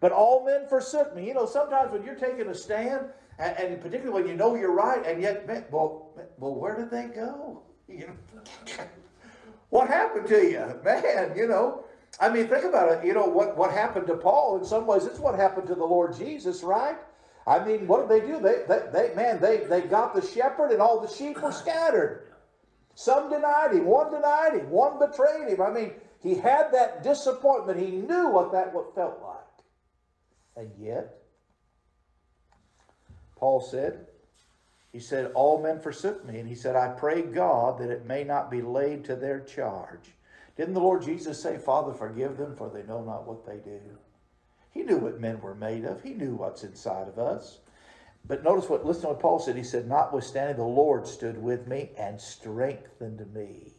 But 0.00 0.12
all 0.12 0.44
men 0.44 0.66
forsook 0.68 1.16
me. 1.16 1.26
You 1.26 1.34
know, 1.34 1.46
sometimes 1.46 1.90
when 1.90 2.04
you're 2.04 2.14
taking 2.14 2.48
a 2.48 2.54
stand, 2.54 3.06
and, 3.38 3.56
and 3.58 3.80
particularly 3.80 4.22
when 4.22 4.30
you 4.30 4.36
know 4.36 4.54
you're 4.54 4.74
right, 4.74 5.04
and 5.06 5.20
yet, 5.22 5.46
man, 5.46 5.64
well, 5.70 6.10
well, 6.38 6.54
where 6.54 6.76
did 6.76 6.90
they 6.90 7.14
go? 7.14 7.62
You 7.86 8.06
know, 8.06 8.84
what 9.68 9.88
happened 9.88 10.26
to 10.28 10.42
you, 10.42 10.80
man? 10.82 11.36
You 11.36 11.46
know, 11.46 11.84
I 12.18 12.30
mean, 12.30 12.48
think 12.48 12.64
about 12.64 12.90
it. 12.92 13.04
You 13.04 13.12
know 13.12 13.26
what 13.26 13.58
what 13.58 13.72
happened 13.72 14.06
to 14.06 14.16
Paul? 14.16 14.58
In 14.58 14.64
some 14.64 14.86
ways, 14.86 15.04
it's 15.04 15.18
what 15.18 15.34
happened 15.34 15.66
to 15.66 15.74
the 15.74 15.84
Lord 15.84 16.16
Jesus, 16.16 16.62
right? 16.62 16.96
I 17.46 17.62
mean, 17.62 17.86
what 17.86 18.08
did 18.08 18.22
they 18.22 18.26
do? 18.26 18.40
They, 18.40 18.62
they, 18.66 18.86
they 18.92 19.14
man, 19.14 19.40
they, 19.40 19.58
they 19.58 19.82
got 19.82 20.14
the 20.14 20.22
shepherd, 20.22 20.70
and 20.70 20.80
all 20.80 21.00
the 21.00 21.12
sheep 21.12 21.42
were 21.42 21.52
scattered. 21.52 22.26
Some 22.94 23.30
denied 23.30 23.72
him, 23.72 23.86
one 23.86 24.12
denied 24.12 24.54
him, 24.54 24.70
one 24.70 24.98
betrayed 24.98 25.48
him. 25.48 25.60
I 25.60 25.70
mean, 25.70 25.92
He 26.22 26.36
had 26.36 26.72
that 26.72 27.02
disappointment. 27.02 27.78
He 27.78 27.90
knew 27.90 28.28
what 28.28 28.52
that 28.52 28.72
felt 28.94 29.20
like. 29.22 29.40
And 30.56 30.70
yet, 30.78 31.18
Paul 33.36 33.60
said, 33.60 34.06
he 34.90 35.00
said, 35.00 35.32
All 35.34 35.60
men 35.60 35.80
forsook 35.80 36.24
me. 36.24 36.38
And 36.38 36.48
he 36.48 36.54
said, 36.54 36.76
I 36.76 36.88
pray 36.88 37.22
God 37.22 37.78
that 37.80 37.90
it 37.90 38.06
may 38.06 38.24
not 38.24 38.50
be 38.50 38.62
laid 38.62 39.04
to 39.04 39.16
their 39.16 39.40
charge. 39.40 40.12
Didn't 40.56 40.74
the 40.74 40.80
Lord 40.80 41.02
Jesus 41.02 41.42
say, 41.42 41.58
Father, 41.58 41.92
forgive 41.92 42.36
them, 42.36 42.54
for 42.56 42.70
they 42.70 42.84
know 42.84 43.02
not 43.02 43.26
what 43.26 43.44
they 43.44 43.56
do? 43.56 43.80
He 44.70 44.82
knew 44.82 44.98
what 44.98 45.20
men 45.20 45.40
were 45.40 45.54
made 45.54 45.84
of, 45.84 46.02
he 46.02 46.14
knew 46.14 46.36
what's 46.36 46.64
inside 46.64 47.08
of 47.08 47.18
us. 47.18 47.58
But 48.26 48.42
notice 48.42 48.68
what, 48.68 48.86
listen 48.86 49.02
to 49.02 49.08
what 49.08 49.20
Paul 49.20 49.38
said. 49.38 49.56
He 49.56 49.62
said, 49.62 49.86
Notwithstanding, 49.86 50.56
the 50.56 50.64
Lord 50.64 51.06
stood 51.06 51.42
with 51.42 51.66
me 51.66 51.90
and 51.98 52.20
strengthened 52.20 53.32
me. 53.34 53.74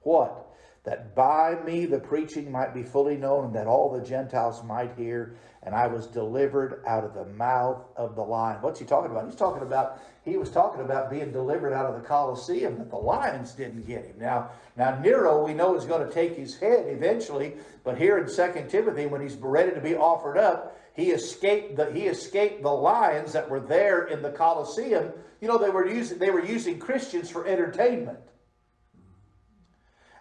What? 0.00 0.48
That 0.84 1.14
by 1.14 1.56
me 1.64 1.86
the 1.86 2.00
preaching 2.00 2.50
might 2.50 2.74
be 2.74 2.82
fully 2.82 3.16
known, 3.16 3.44
and 3.44 3.54
that 3.54 3.68
all 3.68 3.92
the 3.92 4.04
Gentiles 4.04 4.64
might 4.64 4.96
hear 4.96 5.36
and 5.64 5.74
I 5.74 5.86
was 5.86 6.08
delivered 6.08 6.82
out 6.88 7.04
of 7.04 7.14
the 7.14 7.24
mouth 7.24 7.84
of 7.96 8.16
the 8.16 8.22
lion. 8.22 8.60
What's 8.62 8.80
he 8.80 8.84
talking 8.84 9.12
about? 9.12 9.26
He's 9.26 9.36
talking 9.36 9.62
about 9.62 10.00
he 10.24 10.36
was 10.36 10.50
talking 10.50 10.80
about 10.80 11.10
being 11.10 11.32
delivered 11.32 11.72
out 11.72 11.86
of 11.86 12.00
the 12.00 12.06
Colosseum 12.06 12.78
that 12.78 12.90
the 12.90 12.96
lions 12.96 13.52
didn't 13.52 13.86
get 13.86 14.04
him. 14.04 14.16
Now, 14.18 14.50
now 14.76 14.98
Nero 14.98 15.44
we 15.44 15.54
know 15.54 15.76
is 15.76 15.84
going 15.84 16.06
to 16.06 16.12
take 16.12 16.36
his 16.36 16.58
head 16.58 16.86
eventually, 16.88 17.54
but 17.84 17.96
here 17.96 18.18
in 18.18 18.28
Second 18.28 18.68
Timothy 18.70 19.06
when 19.06 19.20
he's 19.20 19.36
ready 19.36 19.72
to 19.72 19.80
be 19.80 19.94
offered 19.94 20.36
up, 20.36 20.78
he 20.94 21.10
escaped 21.10 21.76
the 21.76 21.90
he 21.92 22.06
escaped 22.06 22.62
the 22.62 22.70
lions 22.70 23.32
that 23.32 23.48
were 23.48 23.60
there 23.60 24.06
in 24.06 24.22
the 24.22 24.30
Colosseum. 24.30 25.12
You 25.40 25.48
know 25.48 25.58
they 25.58 25.70
were 25.70 25.88
using 25.88 26.18
they 26.18 26.30
were 26.30 26.44
using 26.44 26.78
Christians 26.78 27.30
for 27.30 27.46
entertainment. 27.46 28.18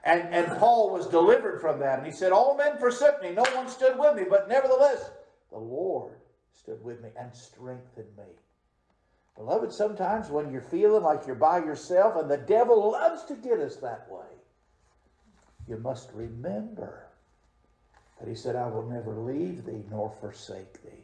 And, 0.04 0.34
and 0.34 0.58
Paul 0.58 0.90
was 0.92 1.08
delivered 1.08 1.62
from 1.62 1.80
that. 1.80 2.00
And 2.00 2.08
he 2.08 2.12
said, 2.12 2.32
All 2.32 2.58
men 2.58 2.78
forsook 2.80 3.22
me, 3.22 3.32
no 3.32 3.44
one 3.54 3.68
stood 3.68 4.00
with 4.00 4.16
me, 4.16 4.24
but 4.28 4.50
nevertheless 4.50 5.12
the 5.52 5.60
Lord 5.60 6.14
stood 6.54 6.84
with 6.84 7.02
me 7.02 7.10
and 7.16 7.36
strengthened 7.36 8.18
me. 8.18 8.24
Beloved, 9.36 9.72
sometimes 9.72 10.30
when 10.30 10.52
you're 10.52 10.62
feeling 10.62 11.04
like 11.04 11.28
you're 11.28 11.36
by 11.36 11.60
yourself, 11.60 12.16
and 12.16 12.30
the 12.30 12.38
devil 12.38 12.92
loves 12.92 13.24
to 13.26 13.36
get 13.36 13.60
us 13.60 13.78
that 13.78 14.08
way, 14.10 14.26
you 15.68 15.78
must 15.78 16.10
remember 16.14 17.11
that 18.22 18.30
he 18.30 18.36
said, 18.36 18.56
I 18.56 18.68
will 18.68 18.88
never 18.88 19.16
leave 19.16 19.66
thee 19.66 19.84
nor 19.90 20.14
forsake 20.20 20.82
thee. 20.84 21.04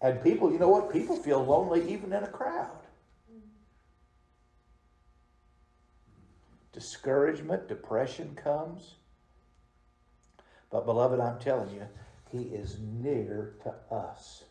And 0.00 0.22
people, 0.22 0.52
you 0.52 0.58
know 0.58 0.68
what? 0.68 0.92
People 0.92 1.16
feel 1.16 1.44
lonely 1.44 1.92
even 1.92 2.12
in 2.12 2.22
a 2.22 2.28
crowd. 2.28 2.70
Discouragement, 6.72 7.66
depression 7.66 8.36
comes. 8.36 8.94
But, 10.70 10.86
beloved, 10.86 11.18
I'm 11.18 11.40
telling 11.40 11.74
you, 11.74 11.82
he 12.30 12.42
is 12.42 12.78
near 12.80 13.54
to 13.64 13.74
us. 13.92 14.44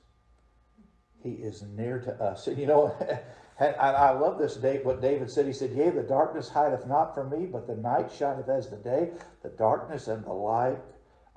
He 1.24 1.32
is 1.32 1.64
near 1.78 2.00
to 2.02 2.14
us. 2.22 2.48
And 2.48 2.58
you 2.58 2.66
know, 2.66 2.94
I 3.60 4.12
love 4.12 4.38
this 4.38 4.58
date, 4.58 4.84
what 4.84 5.02
David 5.02 5.32
said. 5.32 5.46
He 5.46 5.54
said, 5.54 5.72
Yea, 5.72 5.92
the 5.92 6.04
darkness 6.04 6.50
hideth 6.50 6.86
not 6.86 7.16
from 7.16 7.30
me, 7.30 7.46
but 7.46 7.66
the 7.66 7.76
night 7.76 8.12
shineth 8.12 8.50
as 8.50 8.70
the 8.70 8.76
day. 8.76 9.12
The 9.42 9.50
darkness 9.50 10.10
and 10.10 10.26
the 10.26 10.34
light 10.34 10.80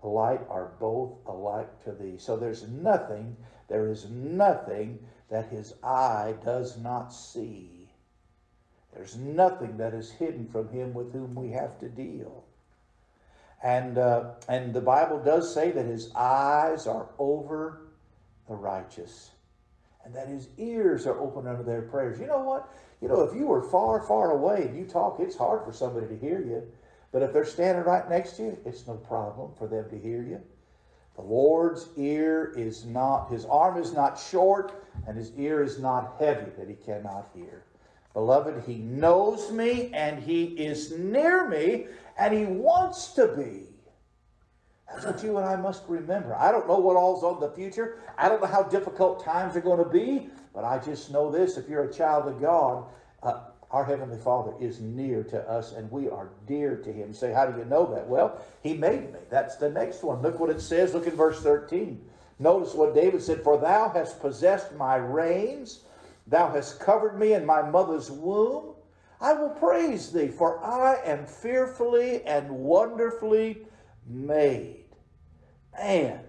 light 0.09 0.41
are 0.49 0.73
both 0.79 1.13
alike 1.27 1.85
to 1.85 1.93
thee. 1.93 2.17
So 2.19 2.37
there's 2.37 2.69
nothing, 2.69 3.37
there 3.69 3.89
is 3.89 4.09
nothing 4.11 4.99
that 5.29 5.49
his 5.49 5.75
eye 5.83 6.35
does 6.45 6.79
not 6.79 7.13
see. 7.13 7.91
There's 8.95 9.17
nothing 9.17 9.77
that 9.77 9.95
is 9.95 10.11
hidden 10.11 10.49
from 10.49 10.69
him 10.69 10.95
with 10.95 11.13
whom 11.13 11.35
we 11.35 11.51
have 11.51 11.79
to 11.79 11.89
deal. 11.89 12.45
And, 13.63 13.99
uh, 13.99 14.33
and 14.49 14.75
the 14.75 14.81
Bible 14.81 15.23
does 15.23 15.53
say 15.53 15.71
that 15.71 15.85
his 15.87 16.11
eyes 16.15 16.87
are 16.87 17.09
over 17.19 17.83
the 18.49 18.55
righteous 18.55 19.31
and 20.05 20.15
that 20.15 20.29
his 20.29 20.49
ears 20.57 21.07
are 21.07 21.21
open 21.21 21.47
unto 21.47 21.63
their 21.63 21.83
prayers. 21.83 22.19
You 22.19 22.27
know 22.27 22.41
what? 22.41 22.73
You 23.01 23.09
know, 23.09 23.23
if 23.23 23.35
you 23.35 23.47
were 23.47 23.63
far, 23.63 24.03
far 24.03 24.33
away 24.33 24.63
and 24.63 24.77
you 24.77 24.85
talk, 24.85 25.21
it's 25.21 25.37
hard 25.37 25.65
for 25.65 25.73
somebody 25.73 26.07
to 26.09 26.17
hear 26.17 26.41
you. 26.41 26.67
But 27.13 27.23
if 27.23 27.33
they're 27.33 27.45
standing 27.45 27.85
right 27.85 28.09
next 28.09 28.37
to 28.37 28.43
you, 28.45 28.59
it's 28.65 28.87
no 28.87 28.95
problem 28.95 29.53
for 29.59 29.67
them 29.67 29.89
to 29.91 29.99
hear 29.99 30.23
you. 30.23 30.41
The 31.17 31.23
Lord's 31.23 31.89
ear 31.97 32.53
is 32.57 32.85
not, 32.85 33.31
his 33.31 33.45
arm 33.45 33.77
is 33.77 33.93
not 33.93 34.19
short, 34.19 34.85
and 35.07 35.17
his 35.17 35.33
ear 35.37 35.63
is 35.63 35.79
not 35.79 36.17
heavy 36.19 36.51
that 36.57 36.69
he 36.69 36.75
cannot 36.75 37.29
hear. 37.35 37.65
Beloved, 38.15 38.65
he 38.67 38.77
knows 38.77 39.53
me 39.53 39.91
and 39.93 40.23
he 40.23 40.45
is 40.45 40.93
near 40.99 41.49
me 41.49 41.87
and 42.19 42.35
he 42.35 42.45
wants 42.45 43.13
to 43.13 43.29
be. 43.29 43.67
That's 44.89 45.07
what 45.07 45.23
you 45.23 45.37
and 45.37 45.47
I 45.47 45.55
must 45.55 45.85
remember. 45.89 46.35
I 46.35 46.51
don't 46.51 46.67
know 46.67 46.79
what 46.79 46.97
all's 46.97 47.23
on 47.23 47.39
the 47.39 47.51
future. 47.51 47.99
I 48.19 48.29
don't 48.29 48.41
know 48.41 48.49
how 48.49 48.65
difficult 48.65 49.25
times 49.25 49.55
are 49.57 49.61
going 49.61 49.79
to 49.79 49.89
be, 49.89 50.29
but 50.53 50.65
I 50.65 50.79
just 50.79 51.13
know 51.13 51.31
this 51.31 51.57
if 51.57 51.69
you're 51.69 51.85
a 51.85 51.93
child 51.93 52.27
of 52.27 52.41
God, 52.41 52.87
uh, 53.23 53.41
our 53.71 53.85
Heavenly 53.85 54.19
Father 54.19 54.53
is 54.61 54.81
near 54.81 55.23
to 55.25 55.49
us 55.49 55.73
and 55.73 55.91
we 55.91 56.09
are 56.09 56.31
dear 56.47 56.77
to 56.77 56.93
Him. 56.93 57.13
Say, 57.15 57.33
How 57.33 57.47
do 57.47 57.59
you 57.59 57.65
know 57.65 57.87
that? 57.95 58.07
Well, 58.07 58.41
He 58.63 58.75
made 58.75 59.13
me. 59.13 59.21
That's 59.31 59.57
the 59.57 59.71
next 59.71 60.03
one. 60.03 60.23
Look 60.23 60.41
what 60.41 60.51
it 60.51 60.61
says. 60.61 60.93
Look 60.93 61.07
at 61.07 61.15
verse 61.15 61.41
13. 61.41 62.01
Notice 62.39 62.75
what 62.75 62.95
David 62.95 63.23
said 63.23 63.45
For 63.45 63.59
thou 63.59 63.91
hast 63.91 64.21
possessed 64.21 64.75
my 64.75 64.97
reins, 64.97 65.85
thou 66.27 66.51
hast 66.51 66.81
covered 66.81 67.19
me 67.19 67.35
in 67.35 67.45
my 67.45 67.63
mother's 67.63 68.11
womb. 68.11 68.75
I 69.21 69.35
will 69.35 69.51
praise 69.51 70.11
thee, 70.11 70.29
for 70.29 70.65
I 70.65 70.97
am 71.05 71.27
fearfully 71.27 72.25
and 72.25 72.51
wonderfully 72.51 73.67
made. 74.07 74.87
Man. 75.79 76.21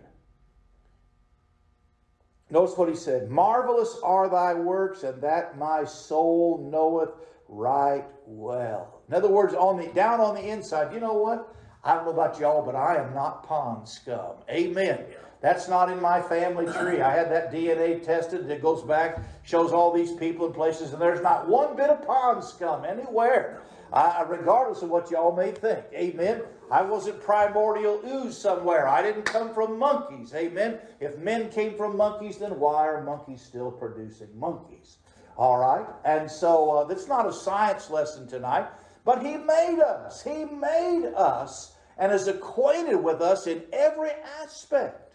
Notice 2.52 2.78
what 2.78 2.90
he 2.90 2.96
said 2.96 3.30
Marvelous 3.30 3.98
are 4.04 4.30
thy 4.30 4.54
works, 4.54 5.04
and 5.04 5.22
that 5.22 5.58
my 5.58 5.86
soul 5.86 6.70
knoweth 6.70 7.12
right 7.48 8.06
well. 8.26 9.02
In 9.08 9.16
other 9.16 9.30
words, 9.30 9.54
on 9.54 9.78
the 9.78 9.88
down 9.88 10.20
on 10.20 10.36
the 10.36 10.48
inside, 10.48 10.94
you 10.94 11.00
know 11.00 11.14
what? 11.14 11.56
I 11.84 11.96
don't 11.96 12.06
know 12.06 12.12
about 12.12 12.40
y'all, 12.40 12.64
but 12.64 12.76
I 12.76 12.98
am 12.98 13.14
not 13.14 13.44
pond 13.44 13.88
scum. 13.88 14.36
Amen. 14.50 15.00
That's 15.42 15.68
not 15.68 15.92
in 15.92 16.00
my 16.00 16.22
family 16.22 16.72
tree. 16.72 17.02
I 17.02 17.16
had 17.16 17.32
that 17.32 17.52
DNA 17.52 18.04
tested 18.04 18.48
that 18.48 18.62
goes 18.62 18.84
back, 18.84 19.20
shows 19.42 19.72
all 19.72 19.92
these 19.92 20.12
people 20.12 20.46
and 20.46 20.54
places, 20.54 20.94
and 20.94 21.02
there's 21.02 21.22
not 21.22 21.48
one 21.48 21.76
bit 21.76 21.90
of 21.90 22.06
pond 22.06 22.44
scum 22.44 22.86
anywhere. 22.86 23.62
Regardless 23.92 24.82
of 24.82 24.90
what 24.90 25.12
y'all 25.12 25.36
may 25.36 25.52
think. 25.52 25.86
Amen. 25.94 26.42
I 26.72 26.82
wasn't 26.82 27.22
primordial 27.22 28.02
ooze 28.06 28.38
somewhere. 28.38 28.88
I 28.88 29.02
didn't 29.02 29.26
come 29.26 29.54
from 29.54 29.78
monkeys. 29.78 30.34
Amen. 30.34 30.80
If 31.00 31.18
men 31.18 31.50
came 31.50 31.76
from 31.76 31.98
monkeys, 31.98 32.38
then 32.38 32.58
why 32.60 32.88
are 32.88 33.04
monkeys 33.04 33.42
still 33.42 33.72
producing 33.72 34.30
monkeys? 34.40 34.98
All 35.38 35.58
right. 35.58 35.86
And 36.06 36.32
so 36.32 36.72
uh, 36.72 36.84
that's 36.86 37.08
not 37.08 37.28
a 37.28 37.34
science 37.34 37.90
lesson 37.90 38.28
tonight, 38.28 38.68
but 39.04 39.22
He 39.22 39.36
made 39.36 39.80
us. 39.80 40.24
He 40.24 40.46
made 40.46 41.12
us 41.16 41.74
and 41.98 42.12
is 42.12 42.28
acquainted 42.28 42.96
with 42.96 43.22
us 43.22 43.48
in 43.48 43.64
every 43.74 44.12
aspect 44.42 45.12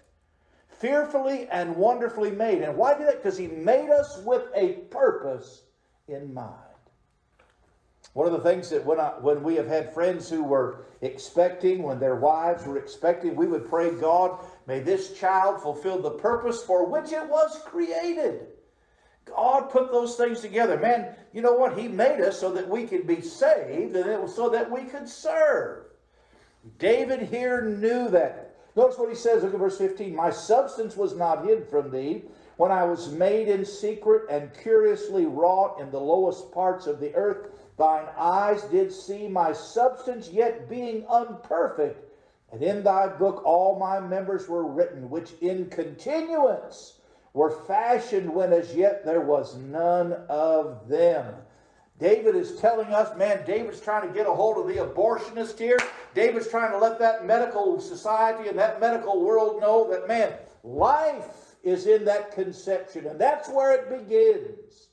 fearfully 0.79 1.49
and 1.51 1.75
wonderfully 1.77 2.31
made. 2.31 2.63
And 2.63 2.77
why 2.77 2.97
did 2.97 3.07
that? 3.09 3.23
Because 3.23 3.39
he 3.39 3.47
made 3.47 3.91
us 3.91 4.21
with 4.25 4.45
a 4.55 4.75
purpose 4.91 5.63
in 6.09 6.33
mind. 6.33 6.66
One 8.17 8.27
of 8.27 8.33
the 8.33 8.49
things 8.51 8.71
that 8.71 8.87
when, 8.87 8.99
I, 8.99 9.11
when 9.21 9.43
we 9.43 9.57
have 9.57 9.67
had 9.67 9.93
friends 9.93 10.31
who 10.31 10.43
were 10.43 10.87
expecting, 11.03 11.83
when 11.83 12.01
their 12.01 12.17
wives 12.17 12.65
were 12.65 12.79
expecting, 12.79 13.37
we 13.37 13.47
would 13.47 13.69
pray, 13.69 13.91
God, 13.91 14.43
may 14.67 14.81
this 14.81 15.13
child 15.19 15.61
fulfill 15.61 16.01
the 16.01 16.13
purpose 16.13 16.63
for 16.63 16.87
which 16.87 17.13
it 17.13 17.29
was 17.29 17.61
created. 17.67 18.47
God 19.27 19.69
put 19.69 19.93
those 19.93 20.17
things 20.17 20.41
together. 20.41 20.79
Man, 20.79 21.15
you 21.35 21.43
know 21.43 21.53
what? 21.53 21.79
He 21.79 21.89
made 21.89 22.23
us 22.23 22.41
so 22.41 22.51
that 22.55 22.67
we 22.67 22.87
could 22.87 23.07
be 23.07 23.21
saved 23.21 23.95
and 23.95 24.09
it 24.09 24.23
was 24.23 24.35
so 24.35 24.49
that 24.49 24.71
we 24.71 24.85
could 24.85 25.11
serve. 25.11 25.85
David 26.79 27.21
here 27.21 27.67
knew 27.67 28.09
that. 28.09 28.57
Notice 28.77 28.97
what 28.97 29.11
he 29.11 29.15
says, 29.15 29.43
look 29.43 29.53
at 29.53 29.61
verse 29.61 29.77
15. 29.77 30.17
My 30.17 30.31
substance 30.31 30.97
was 30.97 31.15
not 31.15 31.45
hid 31.45 31.69
from 31.69 31.91
thee 31.91 32.23
when 32.57 32.71
I 32.71 32.85
was 32.85 33.11
made 33.11 33.49
in 33.49 33.67
secret 33.67 34.23
and 34.31 34.51
curiously 34.63 35.27
wrought 35.27 35.81
in 35.81 35.91
the 35.91 36.01
lowest 36.01 36.51
parts 36.51 36.87
of 36.87 36.99
the 36.99 37.15
earth. 37.15 37.51
Thine 37.77 38.07
eyes 38.17 38.63
did 38.65 38.93
see 38.93 39.29
my 39.29 39.53
substance, 39.53 40.29
yet 40.29 40.69
being 40.69 41.05
unperfect. 41.07 42.03
And 42.53 42.63
in 42.63 42.83
thy 42.83 43.09
book 43.09 43.45
all 43.45 43.79
my 43.79 44.01
members 44.01 44.49
were 44.49 44.67
written, 44.67 45.11
which 45.11 45.33
in 45.41 45.69
continuance 45.69 47.01
were 47.35 47.51
fashioned 47.67 48.33
when 48.33 48.53
as 48.53 48.75
yet 48.75 49.05
there 49.05 49.21
was 49.21 49.57
none 49.57 50.13
of 50.29 50.89
them. 50.89 51.35
David 51.99 52.37
is 52.37 52.57
telling 52.61 52.89
us, 52.89 53.17
man, 53.17 53.45
David's 53.47 53.81
trying 53.81 54.07
to 54.07 54.15
get 54.15 54.27
a 54.27 54.33
hold 54.33 54.59
of 54.59 54.67
the 54.67 54.83
abortionist 54.83 55.59
here. 55.59 55.79
David's 56.15 56.49
trying 56.49 56.73
to 56.73 56.79
let 56.79 56.99
that 56.99 57.27
medical 57.27 57.81
society 57.81 58.49
and 58.49 58.59
that 58.59 58.81
medical 58.81 59.23
world 59.25 59.61
know 59.61 59.91
that, 59.91 60.07
man, 60.07 60.33
life 60.63 61.55
is 61.63 61.87
in 61.87 62.05
that 62.05 62.33
conception, 62.33 63.07
and 63.07 63.19
that's 63.19 63.49
where 63.49 63.73
it 63.73 63.91
begins. 63.91 64.86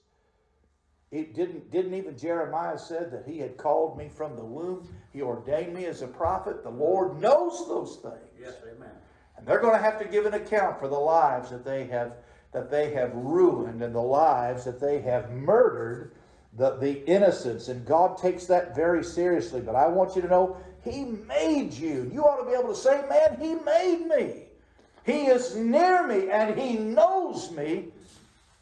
It 1.14 1.36
didn't, 1.36 1.70
didn't 1.70 1.94
even 1.94 2.18
Jeremiah 2.18 2.78
said 2.78 3.12
that 3.12 3.24
he 3.28 3.38
had 3.38 3.56
called 3.56 4.00
me 4.00 4.10
from 4.10 4.36
the 4.36 4.44
womb. 4.44 4.90
He 5.14 5.22
ordained 5.22 5.76
me 5.76 5.86
as 5.86 6.02
a 6.02 6.08
prophet. 6.08 6.64
The 6.64 6.72
Lord 6.72 7.22
knows 7.22 7.68
those 7.68 7.98
things. 7.98 8.32
Yes, 8.42 8.56
amen. 8.64 8.90
And 9.38 9.46
they're 9.46 9.60
going 9.60 9.76
to 9.76 9.82
have 9.82 10.00
to 10.00 10.06
give 10.06 10.26
an 10.26 10.34
account 10.34 10.80
for 10.80 10.88
the 10.88 10.98
lives 10.98 11.52
that 11.52 11.64
they 11.64 11.86
have 11.86 12.14
that 12.52 12.70
they 12.70 12.94
have 12.94 13.14
ruined 13.14 13.82
and 13.82 13.94
the 13.94 14.02
lives 14.02 14.66
that 14.66 14.80
they 14.80 15.02
have 15.02 15.32
murdered 15.32 16.14
the, 16.56 16.78
the 16.78 17.04
innocents. 17.08 17.68
And 17.68 17.86
God 17.86 18.18
takes 18.18 18.46
that 18.46 18.76
very 18.76 19.04
seriously. 19.04 19.60
But 19.62 19.76
I 19.76 19.88
want 19.88 20.16
you 20.16 20.22
to 20.24 20.28
know 20.28 20.58
He 20.84 21.04
made 21.06 21.74
you. 21.74 22.10
You 22.12 22.24
ought 22.24 22.44
to 22.44 22.50
be 22.50 22.58
able 22.58 22.74
to 22.74 22.80
say, 22.80 23.04
Man, 23.08 23.38
He 23.40 23.54
made 23.54 24.08
me. 24.08 24.44
He 25.06 25.26
is 25.26 25.56
near 25.56 26.08
me 26.08 26.32
and 26.32 26.60
He 26.60 26.78
knows 26.78 27.52
me. 27.52 27.90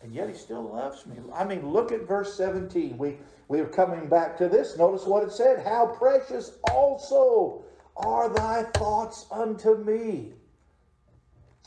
And 0.04 0.14
yet 0.14 0.30
He 0.30 0.36
still 0.36 0.64
loves 0.64 1.06
me. 1.06 1.18
I 1.34 1.44
mean, 1.44 1.70
look 1.70 1.92
at 1.92 2.08
verse 2.08 2.36
17. 2.36 2.98
We, 2.98 3.18
we 3.48 3.60
are 3.60 3.68
coming 3.68 4.08
back 4.08 4.38
to 4.38 4.50
this. 4.50 4.78
Notice 4.78 5.06
what 5.06 5.24
it 5.24 5.32
said. 5.32 5.64
How 5.64 5.86
precious 5.88 6.54
also 6.72 7.64
are 7.96 8.30
thy 8.30 8.64
thoughts 8.64 9.28
unto 9.32 9.76
me. 9.76 10.34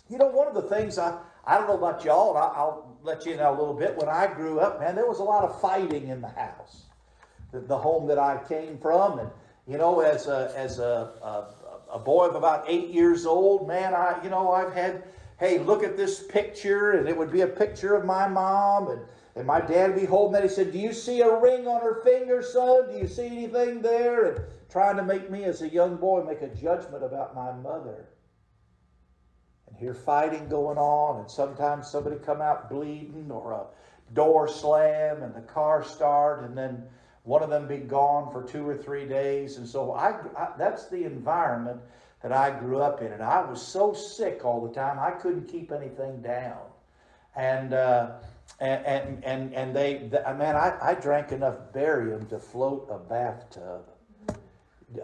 You 0.08 0.18
know, 0.18 0.28
one 0.28 0.48
of 0.48 0.54
the 0.54 0.62
things 0.62 0.98
I, 0.98 1.18
I 1.46 1.58
don't 1.58 1.66
know 1.66 1.76
about 1.76 2.04
y'all, 2.04 2.36
I, 2.36 2.64
will 2.64 2.98
let 3.02 3.24
you 3.26 3.36
know 3.36 3.50
a 3.50 3.56
little 3.58 3.74
bit. 3.74 3.96
When 3.96 4.08
I 4.08 4.26
grew 4.26 4.60
up, 4.60 4.80
man, 4.80 4.94
there 4.94 5.06
was 5.06 5.18
a 5.18 5.24
lot 5.24 5.44
of 5.44 5.60
fighting 5.60 6.08
in 6.08 6.20
the 6.20 6.28
house, 6.28 6.84
the, 7.52 7.60
the 7.60 7.76
home 7.76 8.06
that 8.08 8.18
I 8.18 8.40
came 8.48 8.78
from, 8.78 9.18
and 9.18 9.30
you 9.66 9.78
know, 9.78 10.00
as 10.00 10.26
a 10.26 10.52
as 10.54 10.78
a, 10.78 11.10
a, 11.90 11.94
a 11.94 11.98
boy 11.98 12.26
of 12.26 12.34
about 12.34 12.64
eight 12.68 12.88
years 12.88 13.24
old, 13.24 13.66
man, 13.66 13.94
I 13.94 14.22
you 14.22 14.28
know 14.28 14.52
I've 14.52 14.74
had, 14.74 15.04
hey, 15.38 15.58
look 15.58 15.82
at 15.82 15.96
this 15.96 16.22
picture, 16.22 16.92
and 16.92 17.08
it 17.08 17.16
would 17.16 17.32
be 17.32 17.42
a 17.42 17.46
picture 17.46 17.94
of 17.94 18.04
my 18.04 18.28
mom, 18.28 18.88
and 18.88 19.00
and 19.36 19.46
my 19.46 19.60
dad 19.60 19.90
would 19.90 20.00
be 20.00 20.06
holding 20.06 20.32
that. 20.34 20.44
He 20.44 20.48
said, 20.48 20.70
"Do 20.70 20.78
you 20.78 20.92
see 20.92 21.20
a 21.20 21.36
ring 21.36 21.66
on 21.66 21.80
her 21.80 22.02
finger, 22.02 22.40
son? 22.40 22.90
Do 22.90 22.98
you 22.98 23.08
see 23.08 23.26
anything 23.26 23.82
there?" 23.82 24.26
And 24.26 24.44
trying 24.70 24.96
to 24.96 25.02
make 25.02 25.30
me, 25.30 25.44
as 25.44 25.62
a 25.62 25.68
young 25.68 25.96
boy, 25.96 26.22
make 26.22 26.42
a 26.42 26.48
judgment 26.48 27.02
about 27.02 27.34
my 27.34 27.52
mother 27.52 28.06
and 29.66 29.76
hear 29.76 29.94
fighting 29.94 30.48
going 30.48 30.78
on, 30.78 31.20
and 31.20 31.30
sometimes 31.30 31.88
somebody 31.88 32.16
come 32.16 32.40
out 32.40 32.70
bleeding 32.70 33.30
or 33.30 33.52
a 33.52 33.66
door 34.12 34.46
slam 34.46 35.22
and 35.22 35.34
the 35.34 35.40
car 35.40 35.82
start, 35.82 36.44
and 36.44 36.56
then 36.56 36.84
one 37.24 37.42
of 37.42 37.50
them 37.50 37.66
be 37.66 37.78
gone 37.78 38.30
for 38.30 38.42
two 38.42 38.68
or 38.68 38.76
three 38.76 39.06
days. 39.06 39.56
And 39.56 39.66
so 39.66 39.92
I, 39.92 40.10
I 40.36 40.52
that's 40.56 40.88
the 40.88 41.04
environment 41.04 41.80
that 42.24 42.32
I 42.32 42.58
grew 42.58 42.78
up 42.78 43.02
in, 43.02 43.12
and 43.12 43.22
I 43.22 43.44
was 43.44 43.60
so 43.60 43.92
sick 43.92 44.46
all 44.46 44.66
the 44.66 44.72
time 44.72 44.98
I 44.98 45.10
couldn't 45.10 45.46
keep 45.46 45.70
anything 45.70 46.20
down, 46.20 46.58
and. 47.36 47.72
Uh, 47.72 48.12
and, 48.60 48.86
and 48.86 49.24
and 49.24 49.54
and 49.54 49.74
they, 49.74 50.08
man, 50.10 50.54
I, 50.54 50.76
I 50.80 50.94
drank 50.94 51.32
enough 51.32 51.56
barium 51.72 52.26
to 52.26 52.38
float 52.38 52.86
a 52.90 52.98
bathtub. 52.98 53.86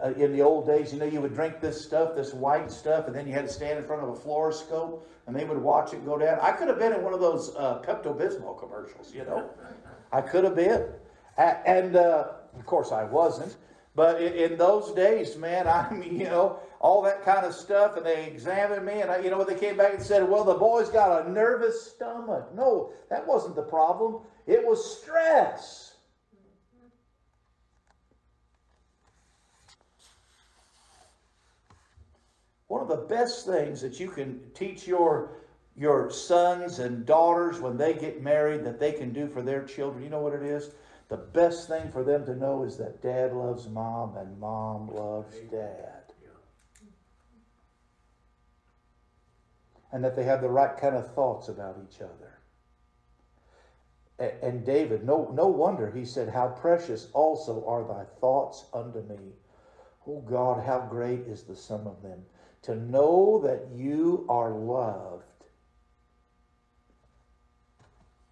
Uh, 0.01 0.11
in 0.11 0.31
the 0.31 0.41
old 0.41 0.67
days, 0.67 0.93
you 0.93 0.99
know, 0.99 1.05
you 1.05 1.19
would 1.19 1.33
drink 1.33 1.59
this 1.59 1.83
stuff, 1.83 2.15
this 2.15 2.33
white 2.33 2.71
stuff, 2.71 3.07
and 3.07 3.15
then 3.15 3.27
you 3.27 3.33
had 3.33 3.45
to 3.47 3.51
stand 3.51 3.77
in 3.77 3.83
front 3.83 4.01
of 4.03 4.09
a 4.09 4.13
fluoroscope, 4.13 5.01
and 5.27 5.35
they 5.35 5.43
would 5.43 5.57
watch 5.57 5.91
it 5.91 6.05
go 6.05 6.17
down. 6.17 6.39
I 6.39 6.51
could 6.51 6.69
have 6.69 6.79
been 6.79 6.93
in 6.93 7.03
one 7.03 7.13
of 7.13 7.19
those 7.19 7.53
uh, 7.57 7.79
Pepto 7.79 8.15
Bismol 8.17 8.57
commercials, 8.57 9.13
you 9.13 9.25
know. 9.25 9.49
I 10.13 10.21
could 10.21 10.43
have 10.45 10.55
been, 10.55 10.85
and 11.37 11.95
uh, 11.95 12.29
of 12.57 12.65
course 12.65 12.91
I 12.91 13.03
wasn't. 13.03 13.57
But 13.93 14.21
in, 14.21 14.57
those 14.57 14.93
days, 14.93 15.35
man, 15.35 15.67
I 15.67 15.89
mean, 15.93 16.19
you 16.19 16.25
know, 16.25 16.59
all 16.79 17.01
that 17.03 17.23
kind 17.23 17.45
of 17.45 17.53
stuff, 17.53 17.97
and 17.97 18.05
they 18.05 18.25
examined 18.25 18.85
me, 18.85 19.01
and 19.01 19.11
I, 19.11 19.19
you 19.19 19.29
know 19.29 19.37
what 19.37 19.47
they 19.47 19.59
came 19.59 19.77
back 19.77 19.93
and 19.93 20.01
said? 20.01 20.27
Well, 20.27 20.43
the 20.43 20.53
boy's 20.53 20.89
got 20.89 21.25
a 21.25 21.31
nervous 21.31 21.91
stomach. 21.91 22.53
No, 22.55 22.93
that 23.09 23.27
wasn't 23.27 23.55
the 23.55 23.63
problem. 23.63 24.21
It 24.47 24.65
was 24.65 24.99
stress. 24.99 25.89
One 32.67 32.81
of 32.81 32.87
the 32.87 32.95
best 32.95 33.45
things 33.45 33.81
that 33.81 33.99
you 33.99 34.09
can 34.09 34.39
teach 34.53 34.87
your 34.87 35.41
your 35.75 36.09
sons 36.09 36.79
and 36.79 37.05
daughters 37.05 37.59
when 37.59 37.77
they 37.77 37.93
get 37.93 38.21
married 38.21 38.63
that 38.63 38.79
they 38.79 38.91
can 38.91 39.11
do 39.11 39.27
for 39.27 39.41
their 39.41 39.63
children, 39.63 40.03
you 40.03 40.09
know 40.09 40.19
what 40.19 40.33
it 40.33 40.43
is? 40.43 40.71
The 41.11 41.17
best 41.17 41.67
thing 41.67 41.91
for 41.91 42.05
them 42.05 42.25
to 42.25 42.37
know 42.37 42.63
is 42.63 42.77
that 42.77 43.01
dad 43.01 43.33
loves 43.33 43.67
mom 43.67 44.15
and 44.15 44.39
mom 44.39 44.87
loves 44.95 45.35
dad. 45.51 46.13
And 49.91 50.05
that 50.05 50.15
they 50.15 50.23
have 50.23 50.39
the 50.41 50.47
right 50.47 50.77
kind 50.77 50.95
of 50.95 51.13
thoughts 51.13 51.49
about 51.49 51.75
each 51.85 51.99
other. 51.99 52.39
And 54.41 54.65
David, 54.65 55.03
no, 55.03 55.29
no 55.33 55.49
wonder 55.49 55.91
he 55.91 56.05
said, 56.05 56.29
How 56.29 56.47
precious 56.47 57.09
also 57.11 57.65
are 57.65 57.83
thy 57.83 58.05
thoughts 58.21 58.67
unto 58.73 59.01
me. 59.01 59.33
Oh 60.07 60.21
God, 60.21 60.63
how 60.63 60.79
great 60.79 61.27
is 61.27 61.43
the 61.43 61.57
sum 61.57 61.87
of 61.87 62.01
them 62.01 62.23
to 62.61 62.75
know 62.75 63.41
that 63.43 63.67
you 63.75 64.25
are 64.29 64.51
loved. 64.51 65.25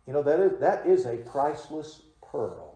You 0.07 0.13
know, 0.13 0.23
that 0.23 0.39
is, 0.39 0.59
that 0.61 0.85
is 0.85 1.05
a 1.05 1.17
priceless 1.17 2.03
pearl. 2.21 2.68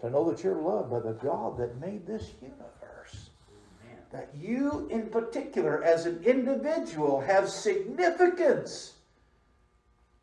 To 0.00 0.10
know 0.10 0.30
that 0.30 0.42
you're 0.42 0.60
loved 0.60 0.90
by 0.90 1.00
the 1.00 1.12
God 1.12 1.58
that 1.58 1.80
made 1.80 2.06
this 2.06 2.32
universe. 2.40 3.30
Amen. 3.84 3.98
That 4.12 4.30
you, 4.34 4.88
in 4.90 5.08
particular, 5.08 5.82
as 5.84 6.06
an 6.06 6.22
individual, 6.24 7.20
have 7.20 7.48
significance. 7.48 8.94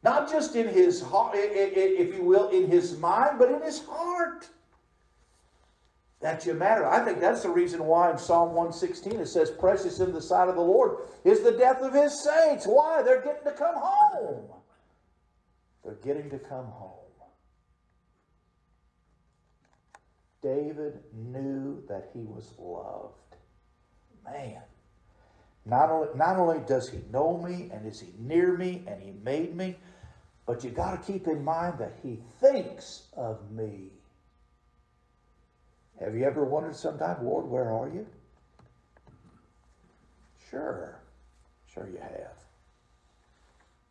Not 0.03 0.31
just 0.31 0.55
in 0.55 0.67
his 0.67 1.01
heart, 1.01 1.35
if 1.35 2.15
you 2.15 2.23
will, 2.23 2.49
in 2.49 2.69
his 2.69 2.97
mind, 2.97 3.37
but 3.37 3.51
in 3.51 3.61
his 3.61 3.83
heart 3.85 4.49
that 6.19 6.45
you 6.45 6.53
matter. 6.53 6.87
I 6.87 7.03
think 7.03 7.19
that's 7.19 7.43
the 7.43 7.49
reason 7.49 7.85
why 7.85 8.11
in 8.11 8.17
Psalm 8.17 8.49
116 8.49 9.19
it 9.19 9.27
says, 9.27 9.51
Precious 9.51 9.99
in 9.99 10.13
the 10.13 10.21
sight 10.21 10.49
of 10.49 10.55
the 10.55 10.61
Lord 10.61 10.97
is 11.23 11.41
the 11.41 11.51
death 11.51 11.81
of 11.81 11.93
his 11.93 12.23
saints. 12.23 12.65
Why? 12.65 13.03
They're 13.03 13.21
getting 13.21 13.43
to 13.43 13.51
come 13.51 13.75
home. 13.75 14.45
They're 15.83 15.99
getting 16.03 16.29
to 16.31 16.39
come 16.39 16.65
home. 16.65 17.06
David 20.41 21.00
knew 21.13 21.84
that 21.88 22.10
he 22.13 22.19
was 22.19 22.54
loved. 22.58 23.13
Man. 24.23 24.62
Not 25.65 25.89
only, 25.89 26.08
not 26.15 26.38
only 26.38 26.60
does 26.65 26.89
he 26.89 27.00
know 27.12 27.38
me 27.38 27.69
and 27.73 27.86
is 27.86 28.00
he 28.00 28.13
near 28.19 28.56
me 28.56 28.84
and 28.88 29.02
he 29.02 29.12
made 29.12 29.56
me, 29.56 29.76
but 30.45 30.63
you 30.63 30.69
got 30.69 30.91
to 30.91 31.12
keep 31.12 31.28
in 31.28 31.43
mind 31.43 31.80
that 31.80 32.00
he 32.02 32.19
thinks 32.39 33.08
of 33.17 33.52
me. 33.52 33.91
Have 36.00 36.15
you 36.15 36.23
ever 36.23 36.45
wondered 36.45 36.76
sometime, 36.76 37.26
Lord, 37.26 37.50
where 37.50 37.71
are 37.71 37.89
you? 37.89 38.08
Sure. 40.50 41.00
Sure 41.65 41.89
you 41.89 42.00
have. 42.00 42.38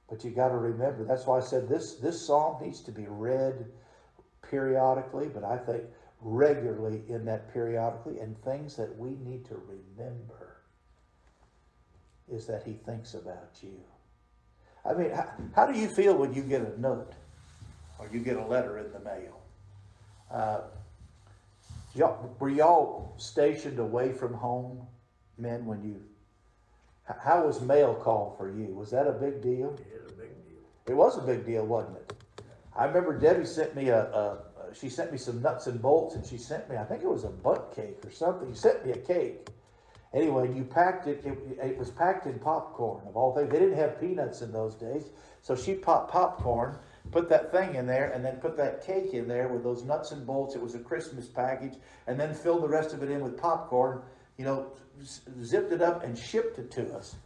But 0.08 0.24
you 0.24 0.30
got 0.30 0.48
to 0.48 0.56
remember, 0.56 1.04
that's 1.04 1.26
why 1.26 1.38
I 1.38 1.42
said 1.42 1.68
this, 1.68 1.96
this 1.96 2.26
psalm 2.26 2.62
needs 2.62 2.80
to 2.82 2.92
be 2.92 3.06
read 3.08 3.66
periodically, 4.48 5.28
but 5.28 5.44
I 5.44 5.58
think 5.58 5.82
regularly 6.20 7.02
in 7.08 7.24
that 7.26 7.52
periodically, 7.52 8.18
and 8.20 8.40
things 8.42 8.76
that 8.76 8.96
we 8.98 9.10
need 9.24 9.44
to 9.46 9.56
remember 9.56 10.56
is 12.30 12.46
that 12.46 12.62
he 12.64 12.72
thinks 12.72 13.14
about 13.14 13.50
you. 13.62 13.80
I 14.84 14.94
mean, 14.94 15.10
how, 15.10 15.28
how 15.54 15.66
do 15.66 15.78
you 15.78 15.88
feel 15.88 16.16
when 16.16 16.32
you 16.34 16.42
get 16.42 16.62
a 16.62 16.80
note 16.80 17.12
or 17.98 18.08
you 18.12 18.20
get 18.20 18.36
a 18.36 18.44
letter 18.44 18.78
in 18.78 18.92
the 18.92 19.00
mail? 19.00 19.40
Uh, 20.30 20.60
Y'all, 21.96 22.36
were 22.38 22.50
y'all 22.50 23.14
stationed 23.16 23.78
away 23.78 24.12
from 24.12 24.34
home, 24.34 24.86
men, 25.38 25.64
when 25.64 25.82
you? 25.82 26.02
How 27.04 27.46
was 27.46 27.62
mail 27.62 27.94
call 27.94 28.34
for 28.36 28.50
you? 28.50 28.66
Was 28.74 28.90
that 28.90 29.06
a 29.06 29.12
big 29.12 29.40
deal? 29.40 29.74
It 29.78 30.02
was 30.02 30.12
a 30.12 30.16
big 30.16 30.28
deal. 30.44 30.60
It 30.88 30.94
was 30.94 31.16
a 31.16 31.22
big 31.22 31.46
deal, 31.46 31.64
wasn't 31.64 31.96
it? 31.96 32.12
I 32.76 32.84
remember 32.84 33.18
Debbie 33.18 33.46
sent 33.46 33.74
me 33.74 33.88
a, 33.88 34.02
a 34.12 34.38
she 34.80 34.88
sent 34.88 35.12
me 35.12 35.18
some 35.18 35.42
nuts 35.42 35.66
and 35.66 35.80
bolts, 35.80 36.14
and 36.14 36.24
she 36.24 36.38
sent 36.38 36.68
me 36.70 36.76
I 36.76 36.84
think 36.84 37.02
it 37.02 37.08
was 37.08 37.24
a 37.24 37.30
butt 37.30 37.72
cake 37.74 37.98
or 38.04 38.10
something. 38.10 38.52
She 38.52 38.58
sent 38.58 38.84
me 38.84 38.92
a 38.92 38.98
cake. 38.98 39.48
Anyway, 40.14 40.54
you 40.54 40.64
packed 40.64 41.06
it, 41.06 41.24
it. 41.24 41.38
It 41.62 41.78
was 41.78 41.90
packed 41.90 42.26
in 42.26 42.38
popcorn 42.38 43.06
of 43.06 43.16
all 43.16 43.34
things. 43.34 43.50
They 43.50 43.58
didn't 43.58 43.78
have 43.78 44.00
peanuts 44.00 44.40
in 44.40 44.52
those 44.52 44.74
days, 44.74 45.10
so 45.42 45.54
she 45.54 45.74
popped 45.74 46.10
popcorn 46.10 46.78
put 47.10 47.28
that 47.28 47.52
thing 47.52 47.74
in 47.74 47.86
there 47.86 48.10
and 48.10 48.24
then 48.24 48.36
put 48.36 48.56
that 48.56 48.84
cake 48.84 49.12
in 49.12 49.28
there 49.28 49.48
with 49.48 49.62
those 49.62 49.84
nuts 49.84 50.12
and 50.12 50.26
bolts. 50.26 50.54
It 50.54 50.62
was 50.62 50.74
a 50.74 50.78
Christmas 50.78 51.26
package, 51.26 51.74
and 52.06 52.18
then 52.18 52.34
filled 52.34 52.62
the 52.62 52.68
rest 52.68 52.94
of 52.94 53.02
it 53.02 53.10
in 53.10 53.20
with 53.20 53.38
popcorn. 53.38 54.02
You 54.38 54.44
know, 54.44 54.72
zipped 55.42 55.72
it 55.72 55.82
up 55.82 56.04
and 56.04 56.16
shipped 56.16 56.58
it 56.58 56.70
to 56.72 56.94
us. 56.94 57.16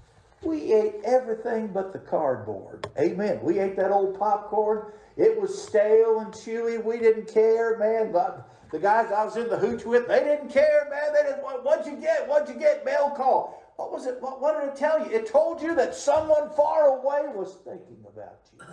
We 0.43 0.73
ate 0.73 0.95
everything 1.05 1.69
but 1.69 1.93
the 1.93 1.99
cardboard. 1.99 2.89
Amen. 2.99 3.41
We 3.43 3.59
ate 3.59 3.77
that 3.77 3.91
old 3.91 4.19
popcorn. 4.19 4.93
It 5.21 5.39
was 5.39 5.63
stale 5.63 6.21
and 6.21 6.33
chewy. 6.33 6.83
We 6.83 6.99
didn't 6.99 7.29
care, 7.29 7.77
man. 7.77 8.11
But 8.11 8.49
the 8.71 8.79
guys 8.79 9.13
I 9.13 9.23
was 9.23 9.37
in 9.37 9.51
the 9.51 9.59
hooch 9.59 9.85
with, 9.85 10.09
they 10.09 10.21
didn't 10.21 10.49
care, 10.49 10.89
man. 10.91 11.13
They 11.13 11.29
didn't. 11.29 11.43
What'd 11.43 11.85
you 11.85 12.01
get? 12.01 12.27
What'd 12.27 12.49
you 12.49 12.59
get? 12.59 12.87
Mail 12.87 13.11
call. 13.11 13.63
What 13.77 13.93
was 13.93 14.07
it? 14.07 14.17
What, 14.21 14.41
what 14.41 14.59
did 14.59 14.71
it 14.71 14.77
tell 14.77 14.99
you? 14.99 15.15
It 15.15 15.27
told 15.27 15.61
you 15.61 15.75
that 15.75 15.95
someone 15.95 16.49
far 16.57 16.99
away 16.99 17.31
was 17.35 17.59
thinking 17.65 18.03
about 18.09 18.41
you. 18.55 18.65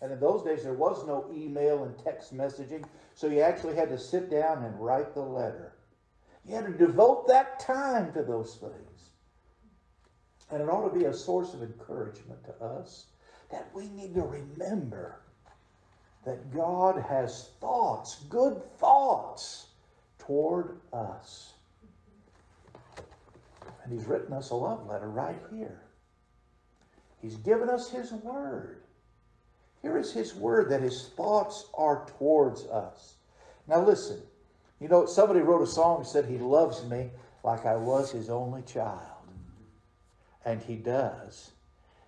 And 0.00 0.12
in 0.12 0.20
those 0.20 0.44
days, 0.44 0.62
there 0.62 0.74
was 0.74 1.04
no 1.08 1.28
email 1.34 1.82
and 1.82 1.98
text 1.98 2.32
messaging, 2.32 2.84
so 3.14 3.26
you 3.26 3.40
actually 3.40 3.74
had 3.74 3.88
to 3.88 3.98
sit 3.98 4.30
down 4.30 4.62
and 4.62 4.78
write 4.78 5.12
the 5.12 5.22
letter. 5.22 5.72
You 6.44 6.54
had 6.54 6.66
to 6.66 6.72
devote 6.72 7.26
that 7.26 7.58
time 7.58 8.12
to 8.12 8.22
those 8.22 8.56
things. 8.56 9.10
And 10.52 10.62
it 10.62 10.68
ought 10.68 10.88
to 10.88 10.96
be 10.96 11.06
a 11.06 11.14
source 11.14 11.54
of 11.54 11.62
encouragement 11.62 12.44
to 12.44 12.64
us 12.64 13.06
that 13.56 13.74
we 13.74 13.88
need 13.88 14.14
to 14.14 14.22
remember 14.22 15.20
that 16.26 16.54
God 16.54 17.02
has 17.08 17.50
thoughts, 17.58 18.24
good 18.28 18.60
thoughts 18.78 19.68
toward 20.18 20.78
us. 20.92 21.54
And 23.82 23.92
He's 23.92 24.06
written 24.06 24.34
us 24.34 24.50
a 24.50 24.54
love 24.54 24.86
letter 24.86 25.08
right 25.08 25.40
here. 25.50 25.80
He's 27.22 27.36
given 27.36 27.70
us 27.70 27.88
His 27.88 28.12
Word. 28.12 28.82
Here 29.80 29.96
is 29.96 30.12
His 30.12 30.34
Word 30.34 30.68
that 30.68 30.82
His 30.82 31.08
thoughts 31.16 31.66
are 31.72 32.06
towards 32.18 32.66
us. 32.66 33.14
Now, 33.66 33.82
listen. 33.82 34.20
You 34.80 34.88
know, 34.88 35.06
somebody 35.06 35.40
wrote 35.40 35.62
a 35.62 35.66
song 35.66 36.00
and 36.00 36.06
said, 36.06 36.26
He 36.26 36.36
loves 36.36 36.84
me 36.84 37.08
like 37.42 37.64
I 37.64 37.76
was 37.76 38.10
His 38.10 38.28
only 38.28 38.60
child. 38.62 39.00
And 40.44 40.60
He 40.60 40.76
does. 40.76 41.52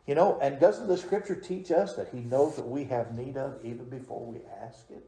You 0.08 0.14
know, 0.14 0.38
and 0.40 0.58
doesn't 0.58 0.88
the 0.88 0.96
Scripture 0.96 1.36
teach 1.36 1.70
us 1.70 1.94
that 1.94 2.08
He 2.08 2.20
knows 2.20 2.56
what 2.56 2.68
we 2.68 2.84
have 2.84 3.16
need 3.16 3.36
of 3.36 3.62
even 3.62 3.88
before 3.90 4.24
we 4.24 4.40
ask 4.62 4.90
it? 4.90 5.04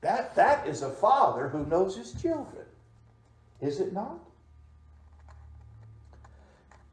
That, 0.00 0.34
that 0.34 0.66
is 0.66 0.82
a 0.82 0.90
father 0.90 1.48
who 1.48 1.64
knows 1.66 1.96
his 1.96 2.12
children. 2.20 2.64
Is 3.60 3.80
it 3.80 3.92
not? 3.92 4.18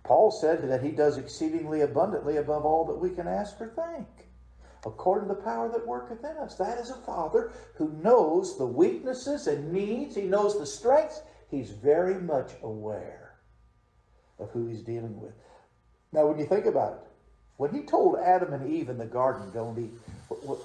Paul 0.04 0.30
said 0.30 0.70
that 0.70 0.84
he 0.84 0.91
does 0.91 1.17
exceedingly 1.17 1.82
abundantly 1.82 2.38
above 2.38 2.65
all 2.65 2.86
that 2.86 3.00
we 3.00 3.10
can 3.10 3.28
ask 3.28 3.60
or 3.60 3.70
think, 3.70 4.30
according 4.86 5.28
to 5.28 5.36
the 5.36 5.41
power 5.41 5.70
that 5.70 5.88
worketh 5.88 6.24
in 6.24 6.38
us. 6.38 6.56
That 6.56 6.78
is 6.78 6.91
a 6.91 6.96
father 6.96 7.52
who 7.76 7.91
knows 8.04 8.58
the 8.58 8.65
weaknesses 8.65 9.48
and 9.48 9.72
needs, 9.72 10.15
he 10.15 10.24
knows 10.24 10.60
the 10.60 10.65
strengths. 10.65 11.22
He's 11.50 11.72
very 11.72 12.22
much 12.22 12.52
aware 12.62 13.36
of 14.39 14.52
who 14.52 14.67
he's 14.67 14.82
dealing 14.82 15.20
with. 15.20 15.34
Now, 16.12 16.28
when 16.28 16.39
you 16.39 16.46
think 16.46 16.65
about 16.65 16.93
it, 16.93 17.00
when 17.58 17.72
he 17.74 17.82
told 17.82 18.17
Adam 18.20 18.54
and 18.54 18.72
Eve 18.72 18.89
in 18.89 18.98
the 18.98 19.06
garden, 19.06 19.52
don't 19.54 19.78
eat, 19.78 19.91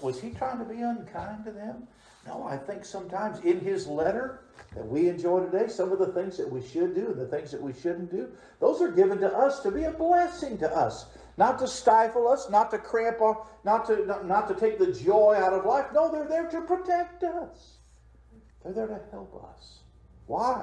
was 0.02 0.20
he 0.20 0.30
trying 0.30 0.58
to 0.58 0.64
be 0.64 0.80
unkind 0.82 1.44
to 1.44 1.50
them? 1.50 1.88
No, 2.26 2.44
I 2.44 2.56
think 2.56 2.84
sometimes 2.84 3.40
in 3.40 3.60
his 3.60 3.86
letter 3.86 4.40
that 4.74 4.86
we 4.86 5.08
enjoy 5.08 5.44
today, 5.44 5.68
some 5.68 5.90
of 5.90 5.98
the 5.98 6.12
things 6.12 6.36
that 6.36 6.50
we 6.50 6.62
should 6.64 6.94
do 6.94 7.06
and 7.06 7.20
the 7.20 7.26
things 7.26 7.50
that 7.50 7.60
we 7.60 7.72
shouldn't 7.72 8.10
do, 8.10 8.30
those 8.60 8.80
are 8.80 8.90
given 8.90 9.18
to 9.18 9.36
us 9.36 9.60
to 9.60 9.70
be 9.70 9.84
a 9.84 9.90
blessing 9.90 10.56
to 10.58 10.70
us. 10.70 11.06
Not 11.36 11.58
to 11.60 11.66
stifle 11.66 12.28
us, 12.28 12.48
not 12.50 12.70
to 12.70 12.78
cramp 12.78 13.20
our, 13.20 13.44
not 13.64 13.86
to 13.86 14.04
not, 14.06 14.26
not 14.26 14.48
to 14.48 14.54
take 14.54 14.78
the 14.78 14.92
joy 14.92 15.34
out 15.34 15.54
of 15.54 15.64
life. 15.64 15.86
No, 15.92 16.12
they're 16.12 16.28
there 16.28 16.48
to 16.50 16.60
protect 16.60 17.24
us. 17.24 17.78
They're 18.62 18.74
there 18.74 18.86
to 18.86 19.00
help 19.10 19.42
us. 19.50 19.78
Why? 20.26 20.62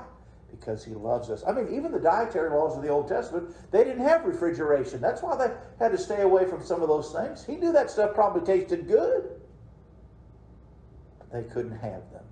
Because 0.52 0.84
he 0.84 0.94
loves 0.94 1.30
us. 1.30 1.44
I 1.48 1.52
mean, 1.52 1.74
even 1.74 1.92
the 1.92 2.00
dietary 2.00 2.50
laws 2.50 2.76
of 2.76 2.84
the 2.84 2.90
Old 2.90 3.08
Testament, 3.08 3.56
they 3.72 3.84
didn't 3.84 4.04
have 4.04 4.26
refrigeration. 4.26 5.00
That's 5.00 5.22
why 5.22 5.36
they 5.38 5.54
had 5.78 5.92
to 5.92 5.98
stay 5.98 6.22
away 6.22 6.46
from 6.46 6.64
some 6.64 6.82
of 6.82 6.88
those 6.88 7.14
things. 7.14 7.46
He 7.46 7.56
knew 7.56 7.72
that 7.72 7.90
stuff 7.90 8.14
probably 8.14 8.42
tasted 8.46 8.88
good 8.88 9.40
they 11.32 11.44
couldn't 11.44 11.78
have 11.78 12.12
them. 12.12 12.24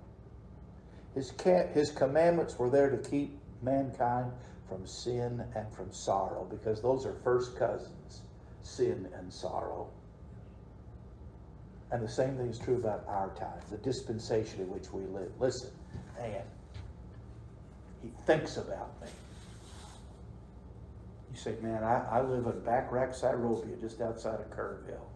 His, 1.14 1.32
his 1.74 1.90
commandments 1.90 2.58
were 2.58 2.70
there 2.70 2.90
to 2.90 2.98
keep 3.10 3.38
mankind 3.62 4.30
from 4.68 4.86
sin 4.86 5.44
and 5.54 5.72
from 5.72 5.92
sorrow 5.92 6.46
because 6.48 6.82
those 6.82 7.06
are 7.06 7.14
first 7.24 7.56
cousins 7.58 8.22
sin 8.62 9.08
and 9.16 9.32
sorrow. 9.32 9.88
And 11.90 12.02
the 12.02 12.08
same 12.08 12.36
thing 12.36 12.48
is 12.48 12.58
true 12.58 12.76
about 12.76 13.04
our 13.08 13.30
time, 13.34 13.60
the 13.70 13.78
dispensation 13.78 14.60
in 14.60 14.68
which 14.68 14.92
we 14.92 15.02
live. 15.06 15.32
Listen, 15.40 15.70
man, 16.18 16.42
he 18.02 18.10
thinks 18.26 18.56
about 18.56 19.00
me. 19.00 19.08
You 21.32 21.38
say, 21.38 21.54
man, 21.62 21.84
I, 21.84 22.04
I 22.10 22.22
live 22.22 22.46
in 22.46 22.60
back 22.60 22.90
Rack-Cyrovia, 22.90 23.80
just 23.80 24.00
outside 24.00 24.40
of 24.40 24.50
Kerrville. 24.50 25.06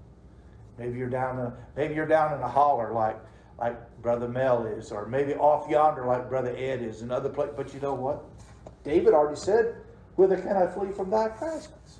Maybe 0.79 0.99
you're 0.99 1.11
down 1.11 1.38
a, 1.38 1.55
maybe 1.77 1.95
you're 1.95 2.07
down 2.07 2.35
in 2.35 2.40
a 2.40 2.49
holler 2.49 2.92
like 2.92 3.18
like 3.59 4.03
Brother 4.03 4.27
Mel 4.27 4.66
is, 4.66 4.90
or 4.90 5.07
maybe 5.07 5.35
off 5.35 5.71
yonder 5.71 6.05
like 6.05 6.29
Brother 6.29 6.55
Ed 6.57 6.83
is, 6.83 7.03
another 7.03 7.29
place. 7.29 7.51
But 7.57 7.73
you 7.73 7.81
know 7.81 7.95
what? 7.95 8.25
David 8.83 9.14
already 9.14 9.38
said, 9.38 9.77
Whither 10.16 10.37
can 10.37 10.57
I 10.57 10.66
flee 10.66 10.90
from 10.92 11.11
thy 11.11 11.29
presence? 11.29 11.99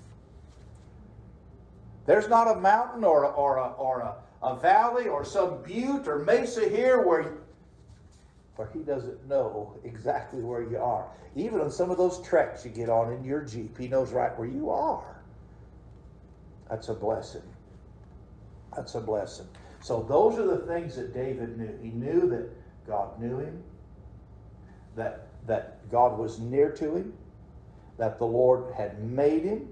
There's 2.05 2.29
not 2.29 2.57
a 2.57 2.61
mountain 2.61 3.05
or 3.05 3.25
a, 3.25 3.29
or 3.29 3.59
a, 3.59 3.68
or 3.73 4.01
a, 4.01 4.14
a 4.42 4.57
valley 4.57 5.07
or 5.07 5.25
some 5.25 5.62
butte 5.62 6.09
or 6.09 6.18
mesa 6.18 6.68
here 6.68 7.03
where, 7.03 7.35
where 8.57 8.69
he 8.73 8.81
doesn't 8.81 9.27
know 9.29 9.75
exactly 9.85 10.41
where 10.43 10.62
you 10.62 10.79
are. 10.79 11.07
Even 11.35 11.61
on 11.61 11.71
some 11.71 11.91
of 11.91 11.97
those 11.97 12.21
treks 12.23 12.65
you 12.65 12.71
get 12.71 12.88
on 12.88 13.12
in 13.12 13.25
your 13.25 13.43
Jeep, 13.43 13.79
he 13.79 13.88
knows 13.88 14.12
right 14.12 14.37
where 14.38 14.49
you 14.49 14.71
are. 14.71 15.23
That's 16.69 16.88
a 16.88 16.95
blessing. 16.95 17.43
That's 18.77 18.95
a 18.95 19.01
blessing. 19.01 19.47
So 19.81 20.03
those 20.03 20.38
are 20.38 20.47
the 20.47 20.67
things 20.67 20.97
that 20.97 21.12
David 21.15 21.59
knew. 21.59 21.79
He 21.83 21.91
knew 21.91 22.29
that 22.29 22.49
God 22.87 23.19
knew 23.21 23.38
him, 23.38 23.62
that, 24.97 25.29
that 25.47 25.91
God 25.91 26.19
was 26.19 26.38
near 26.38 26.71
to 26.73 26.97
him, 26.97 27.15
that 27.99 28.19
the 28.19 28.27
Lord 28.27 28.73
had 28.75 29.03
made 29.03 29.43
him, 29.43 29.69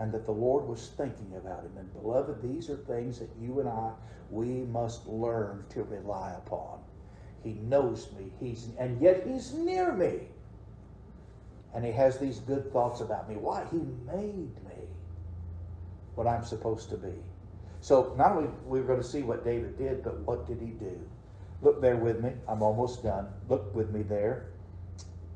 and 0.00 0.12
that 0.12 0.26
the 0.26 0.32
Lord 0.32 0.66
was 0.66 0.92
thinking 0.96 1.32
about 1.36 1.64
him. 1.64 1.72
And 1.78 1.92
beloved, 1.92 2.42
these 2.42 2.70
are 2.70 2.76
things 2.76 3.18
that 3.18 3.30
you 3.40 3.60
and 3.60 3.68
I, 3.68 3.92
we 4.30 4.48
must 4.66 5.06
learn 5.06 5.64
to 5.70 5.82
rely 5.84 6.34
upon. 6.36 6.80
He 7.42 7.54
knows 7.54 8.08
me, 8.18 8.32
he's, 8.40 8.68
and 8.78 9.00
yet 9.00 9.26
he's 9.26 9.52
near 9.54 9.92
me. 9.92 10.28
And 11.74 11.84
he 11.84 11.92
has 11.92 12.18
these 12.18 12.40
good 12.40 12.72
thoughts 12.72 13.00
about 13.00 13.28
me. 13.28 13.36
Why? 13.36 13.64
He 13.70 13.78
made 13.78 14.64
me 14.64 14.88
what 16.14 16.26
I'm 16.26 16.44
supposed 16.44 16.88
to 16.90 16.96
be. 16.96 17.12
So 17.80 18.14
not 18.16 18.32
only 18.32 18.50
we're 18.64 18.82
going 18.82 19.00
to 19.00 19.06
see 19.06 19.22
what 19.22 19.44
David 19.44 19.78
did, 19.78 20.02
but 20.02 20.18
what 20.20 20.46
did 20.46 20.60
he 20.60 20.68
do? 20.68 20.98
Look 21.62 21.80
there 21.80 21.96
with 21.96 22.20
me. 22.22 22.32
I'm 22.48 22.62
almost 22.62 23.02
done. 23.02 23.28
Look 23.48 23.74
with 23.74 23.90
me 23.90 24.02
there. 24.02 24.46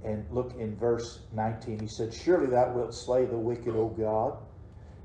And 0.04 0.26
look 0.30 0.54
in 0.58 0.76
verse 0.76 1.20
19. 1.32 1.78
He 1.78 1.86
said, 1.86 2.12
Surely 2.12 2.46
thou 2.46 2.72
wilt 2.72 2.94
slay 2.94 3.24
the 3.24 3.36
wicked, 3.36 3.76
O 3.76 3.88
God. 3.88 4.36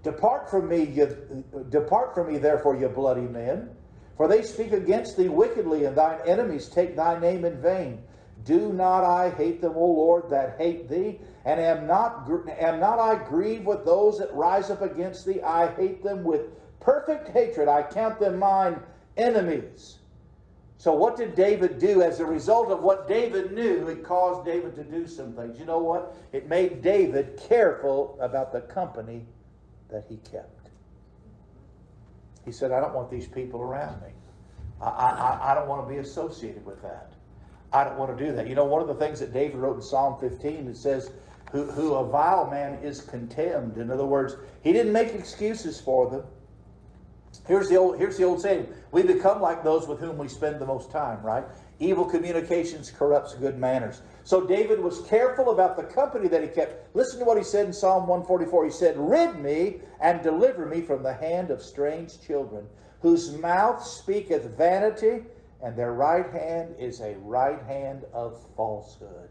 Depart 0.03 0.49
from 0.49 0.69
me, 0.69 0.83
you, 0.83 1.43
depart 1.69 2.15
from 2.15 2.31
me, 2.31 2.37
therefore, 2.37 2.75
you 2.75 2.87
bloody 2.87 3.21
men. 3.21 3.69
For 4.17 4.27
they 4.27 4.41
speak 4.41 4.73
against 4.73 5.15
thee 5.15 5.29
wickedly, 5.29 5.85
and 5.85 5.95
thine 5.95 6.19
enemies 6.25 6.67
take 6.67 6.95
thy 6.95 7.19
name 7.19 7.45
in 7.45 7.61
vain. 7.61 8.01
Do 8.43 8.73
not 8.73 9.03
I 9.03 9.29
hate 9.29 9.61
them, 9.61 9.73
O 9.75 9.85
Lord, 9.85 10.29
that 10.29 10.57
hate 10.57 10.89
thee? 10.89 11.19
And 11.45 11.59
am 11.59 11.85
not, 11.85 12.29
am 12.59 12.79
not 12.79 12.99
I 12.99 13.23
grieved 13.23 13.65
with 13.65 13.85
those 13.85 14.17
that 14.17 14.33
rise 14.33 14.69
up 14.69 14.81
against 14.81 15.25
thee? 15.25 15.41
I 15.41 15.71
hate 15.73 16.03
them 16.03 16.23
with 16.23 16.49
perfect 16.79 17.29
hatred. 17.29 17.67
I 17.67 17.83
count 17.83 18.19
them 18.19 18.39
mine 18.39 18.79
enemies. 19.17 19.99
So, 20.79 20.93
what 20.93 21.17
did 21.17 21.35
David 21.35 21.79
do? 21.79 22.01
As 22.01 22.19
a 22.19 22.25
result 22.25 22.71
of 22.71 22.83
what 22.83 23.07
David 23.07 23.51
knew, 23.51 23.87
it 23.87 24.03
caused 24.03 24.45
David 24.45 24.75
to 24.75 24.83
do 24.83 25.07
some 25.07 25.33
things. 25.33 25.59
You 25.59 25.65
know 25.65 25.79
what? 25.79 26.15
It 26.31 26.47
made 26.47 26.81
David 26.81 27.41
careful 27.49 28.17
about 28.21 28.53
the 28.53 28.61
company 28.61 29.25
that 29.89 30.05
he 30.07 30.17
kept. 30.17 30.56
He 32.47 32.53
said, 32.53 32.71
I 32.71 32.79
don't 32.79 32.95
want 32.95 33.11
these 33.11 33.27
people 33.27 33.61
around 33.61 34.01
me. 34.01 34.07
I, 34.81 34.85
I, 34.87 35.51
I 35.51 35.53
don't 35.53 35.67
want 35.67 35.85
to 35.85 35.93
be 35.93 35.99
associated 35.99 36.65
with 36.65 36.81
that. 36.81 37.11
I 37.73 37.83
don't 37.83 37.97
want 37.97 38.17
to 38.17 38.25
do 38.25 38.31
that. 38.31 38.47
You 38.47 38.55
know, 38.55 38.63
one 38.63 38.81
of 38.81 38.87
the 38.87 38.95
things 38.95 39.19
that 39.19 39.33
David 39.33 39.57
wrote 39.57 39.75
in 39.75 39.81
Psalm 39.81 40.17
15, 40.17 40.69
it 40.69 40.77
says, 40.77 41.11
who, 41.51 41.65
who 41.65 41.95
a 41.95 42.07
vile 42.07 42.49
man 42.49 42.75
is 42.75 43.01
contemned. 43.01 43.77
In 43.77 43.91
other 43.91 44.05
words, 44.05 44.37
he 44.63 44.71
didn't 44.71 44.93
make 44.93 45.13
excuses 45.13 45.81
for 45.81 46.09
them. 46.09 46.23
Here's 47.47 47.67
the 47.67 47.75
old 47.75 47.99
here's 47.99 48.17
the 48.17 48.23
old 48.23 48.41
saying. 48.41 48.67
We 48.91 49.03
become 49.03 49.41
like 49.41 49.63
those 49.63 49.87
with 49.87 49.99
whom 49.99 50.17
we 50.17 50.29
spend 50.29 50.59
the 50.59 50.65
most 50.65 50.89
time, 50.89 51.21
right? 51.21 51.43
Evil 51.79 52.05
communications 52.05 52.89
corrupts 52.91 53.35
good 53.35 53.57
manners. 53.57 54.01
So 54.27 54.45
David 54.45 54.81
was 54.81 55.07
careful 55.07 55.51
about 55.51 55.77
the 55.77 55.83
company 55.83 56.27
that 56.27 56.43
he 56.43 56.49
kept. 56.49 56.93
Listen 56.93 57.19
to 57.19 57.25
what 57.25 57.37
he 57.37 57.45
said 57.45 57.65
in 57.65 57.71
Psalm 57.71 58.07
144. 58.07 58.65
He 58.65 58.71
said, 58.71 58.97
Rid 58.97 59.39
me 59.39 59.77
and 60.01 60.21
deliver 60.21 60.65
me 60.65 60.81
from 60.81 61.01
the 61.01 61.13
hand 61.13 61.49
of 61.49 61.61
strange 61.61 62.19
children, 62.19 62.67
whose 62.99 63.37
mouth 63.37 63.81
speaketh 63.81 64.43
vanity, 64.57 65.23
and 65.63 65.77
their 65.77 65.93
right 65.93 66.29
hand 66.29 66.75
is 66.77 66.99
a 66.99 67.15
right 67.19 67.63
hand 67.63 68.03
of 68.11 68.37
falsehood. 68.57 69.29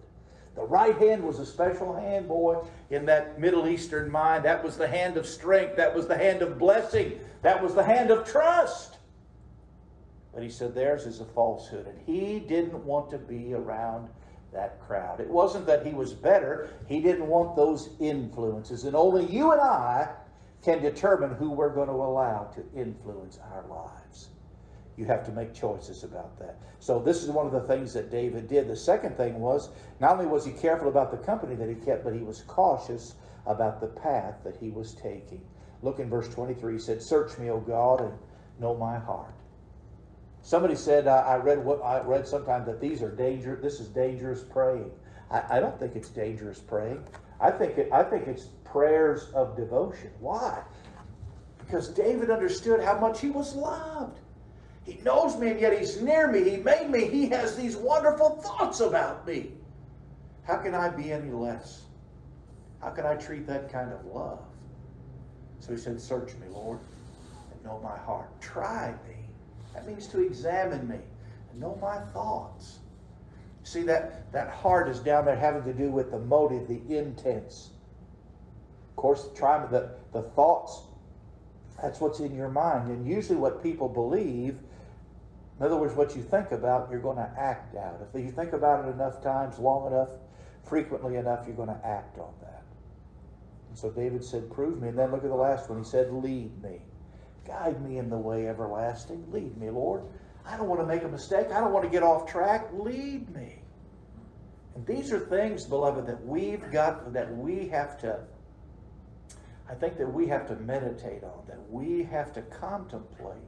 The 0.54 0.64
right 0.64 0.96
hand 0.96 1.22
was 1.22 1.40
a 1.40 1.44
special 1.44 1.94
hand, 1.94 2.26
boy, 2.26 2.66
in 2.88 3.04
that 3.04 3.38
Middle 3.38 3.68
Eastern 3.68 4.10
mind. 4.10 4.46
That 4.46 4.64
was 4.64 4.78
the 4.78 4.88
hand 4.88 5.18
of 5.18 5.26
strength. 5.26 5.76
That 5.76 5.94
was 5.94 6.06
the 6.06 6.16
hand 6.16 6.40
of 6.40 6.58
blessing. 6.58 7.20
That 7.42 7.62
was 7.62 7.74
the 7.74 7.84
hand 7.84 8.10
of 8.10 8.26
trust. 8.26 8.96
But 10.32 10.42
he 10.42 10.48
said 10.48 10.74
theirs 10.74 11.04
is 11.04 11.20
a 11.20 11.26
falsehood. 11.26 11.86
And 11.86 11.98
he 12.06 12.40
didn't 12.40 12.82
want 12.82 13.10
to 13.10 13.18
be 13.18 13.52
around 13.52 14.08
that 14.52 14.80
crowd. 14.86 15.20
It 15.20 15.28
wasn't 15.28 15.66
that 15.66 15.84
he 15.84 15.92
was 15.92 16.12
better, 16.12 16.70
he 16.86 17.00
didn't 17.00 17.26
want 17.26 17.56
those 17.56 17.90
influences. 18.00 18.84
And 18.84 18.96
only 18.96 19.26
you 19.26 19.52
and 19.52 19.60
I 19.60 20.08
can 20.62 20.82
determine 20.82 21.34
who 21.34 21.50
we're 21.50 21.74
going 21.74 21.88
to 21.88 21.94
allow 21.94 22.44
to 22.54 22.64
influence 22.78 23.38
our 23.52 23.64
lives. 23.68 24.30
You 24.96 25.04
have 25.04 25.24
to 25.26 25.32
make 25.32 25.52
choices 25.52 26.04
about 26.04 26.38
that. 26.38 26.56
So, 26.78 26.98
this 26.98 27.22
is 27.22 27.28
one 27.28 27.46
of 27.46 27.52
the 27.52 27.60
things 27.60 27.92
that 27.92 28.10
David 28.10 28.48
did. 28.48 28.66
The 28.66 28.76
second 28.76 29.16
thing 29.16 29.38
was 29.38 29.68
not 30.00 30.12
only 30.12 30.26
was 30.26 30.44
he 30.46 30.52
careful 30.52 30.88
about 30.88 31.10
the 31.10 31.18
company 31.18 31.54
that 31.54 31.68
he 31.68 31.74
kept, 31.74 32.02
but 32.02 32.14
he 32.14 32.20
was 32.20 32.42
cautious 32.46 33.14
about 33.46 33.80
the 33.80 33.88
path 33.88 34.36
that 34.44 34.56
he 34.56 34.70
was 34.70 34.94
taking. 34.94 35.42
Look 35.82 35.98
in 35.98 36.08
verse 36.08 36.28
23, 36.28 36.74
he 36.74 36.78
said, 36.78 37.02
Search 37.02 37.36
me, 37.38 37.50
O 37.50 37.60
God, 37.60 38.00
and 38.00 38.14
know 38.58 38.74
my 38.74 38.98
heart. 38.98 39.34
Somebody 40.46 40.76
said, 40.76 41.08
uh, 41.08 41.24
I 41.26 41.38
read 41.38 41.64
what 41.64 41.82
I 41.82 42.00
read 42.02 42.24
sometime 42.24 42.64
that 42.66 42.80
these 42.80 43.02
are 43.02 43.10
danger. 43.10 43.58
This 43.60 43.80
is 43.80 43.88
dangerous 43.88 44.44
praying. 44.44 44.92
I, 45.28 45.56
I 45.56 45.58
don't 45.58 45.76
think 45.76 45.96
it's 45.96 46.08
dangerous 46.08 46.60
praying. 46.60 47.02
I 47.40 47.50
think 47.50 47.76
it, 47.78 47.90
I 47.92 48.04
think 48.04 48.28
it's 48.28 48.44
prayers 48.62 49.28
of 49.34 49.56
devotion. 49.56 50.12
Why? 50.20 50.62
Because 51.58 51.88
David 51.88 52.30
understood 52.30 52.80
how 52.80 52.96
much 52.96 53.20
he 53.20 53.28
was 53.28 53.56
loved. 53.56 54.20
He 54.84 55.00
knows 55.02 55.36
me 55.36 55.48
and 55.48 55.60
yet 55.60 55.76
he's 55.76 56.00
near 56.00 56.30
me. 56.30 56.48
He 56.48 56.58
made 56.58 56.90
me. 56.90 57.08
He 57.08 57.28
has 57.30 57.56
these 57.56 57.76
wonderful 57.76 58.40
thoughts 58.40 58.78
about 58.78 59.26
me. 59.26 59.50
How 60.44 60.58
can 60.58 60.76
I 60.76 60.90
be 60.90 61.10
any 61.10 61.32
less? 61.32 61.82
How 62.80 62.90
can 62.90 63.04
I 63.04 63.16
treat 63.16 63.48
that 63.48 63.72
kind 63.72 63.92
of 63.92 64.04
love? 64.06 64.38
So 65.58 65.72
he 65.72 65.76
said, 65.76 66.00
Search 66.00 66.34
me, 66.34 66.46
Lord, 66.52 66.78
and 67.50 67.64
know 67.64 67.80
my 67.82 67.98
heart. 67.98 68.28
Try 68.40 68.94
me. 69.08 69.15
That 69.74 69.86
means 69.86 70.06
to 70.08 70.20
examine 70.20 70.88
me 70.88 70.98
and 71.50 71.60
know 71.60 71.78
my 71.80 71.98
thoughts. 72.12 72.78
See, 73.62 73.82
that, 73.82 74.30
that 74.32 74.48
heart 74.50 74.88
is 74.88 75.00
down 75.00 75.24
there 75.24 75.36
having 75.36 75.64
to 75.64 75.72
do 75.72 75.90
with 75.90 76.10
the 76.10 76.18
motive, 76.18 76.68
the 76.68 76.80
intents. 76.96 77.70
Of 78.90 78.96
course, 78.96 79.28
try 79.34 79.64
the, 79.66 79.90
the 80.12 80.22
thoughts, 80.22 80.82
that's 81.82 82.00
what's 82.00 82.20
in 82.20 82.34
your 82.34 82.48
mind. 82.48 82.90
And 82.90 83.06
usually 83.06 83.38
what 83.38 83.62
people 83.62 83.88
believe, 83.88 84.58
in 85.58 85.66
other 85.66 85.76
words, 85.76 85.94
what 85.94 86.16
you 86.16 86.22
think 86.22 86.52
about, 86.52 86.88
you're 86.90 87.00
going 87.00 87.16
to 87.16 87.30
act 87.38 87.74
out. 87.76 88.00
If 88.14 88.20
you 88.20 88.30
think 88.30 88.52
about 88.52 88.86
it 88.86 88.92
enough 88.92 89.22
times, 89.22 89.58
long 89.58 89.86
enough, 89.88 90.10
frequently 90.62 91.16
enough, 91.16 91.46
you're 91.46 91.56
going 91.56 91.68
to 91.68 91.86
act 91.86 92.18
on 92.18 92.32
that. 92.42 92.62
And 93.68 93.78
so 93.78 93.90
David 93.90 94.24
said, 94.24 94.50
Prove 94.50 94.80
me. 94.80 94.88
And 94.88 94.98
then 94.98 95.10
look 95.10 95.24
at 95.24 95.28
the 95.28 95.34
last 95.34 95.68
one. 95.68 95.78
He 95.78 95.84
said, 95.84 96.12
Lead 96.12 96.62
me. 96.62 96.80
Guide 97.46 97.80
me 97.86 97.98
in 97.98 98.08
the 98.08 98.18
way 98.18 98.48
everlasting. 98.48 99.24
Lead 99.30 99.56
me, 99.56 99.70
Lord. 99.70 100.02
I 100.44 100.56
don't 100.56 100.68
want 100.68 100.80
to 100.80 100.86
make 100.86 101.02
a 101.02 101.08
mistake. 101.08 101.48
I 101.52 101.60
don't 101.60 101.72
want 101.72 101.84
to 101.84 101.90
get 101.90 102.02
off 102.02 102.30
track. 102.30 102.68
Lead 102.72 103.34
me. 103.34 103.62
And 104.74 104.86
these 104.86 105.12
are 105.12 105.18
things, 105.18 105.64
beloved, 105.64 106.06
that 106.06 106.24
we've 106.24 106.70
got, 106.70 107.12
that 107.12 107.34
we 107.36 107.68
have 107.68 107.98
to, 108.00 108.20
I 109.70 109.74
think 109.74 109.96
that 109.96 110.12
we 110.12 110.26
have 110.28 110.46
to 110.48 110.56
meditate 110.56 111.24
on, 111.24 111.44
that 111.48 111.70
we 111.70 112.02
have 112.04 112.32
to 112.34 112.42
contemplate 112.42 113.38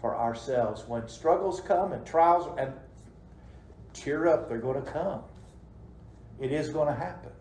for 0.00 0.16
ourselves. 0.16 0.84
When 0.86 1.06
struggles 1.08 1.60
come 1.60 1.92
and 1.92 2.04
trials, 2.06 2.48
and 2.58 2.72
cheer 3.92 4.26
up, 4.26 4.48
they're 4.48 4.58
going 4.58 4.82
to 4.82 4.90
come. 4.90 5.22
It 6.40 6.52
is 6.52 6.70
going 6.70 6.88
to 6.88 6.94
happen. 6.94 7.32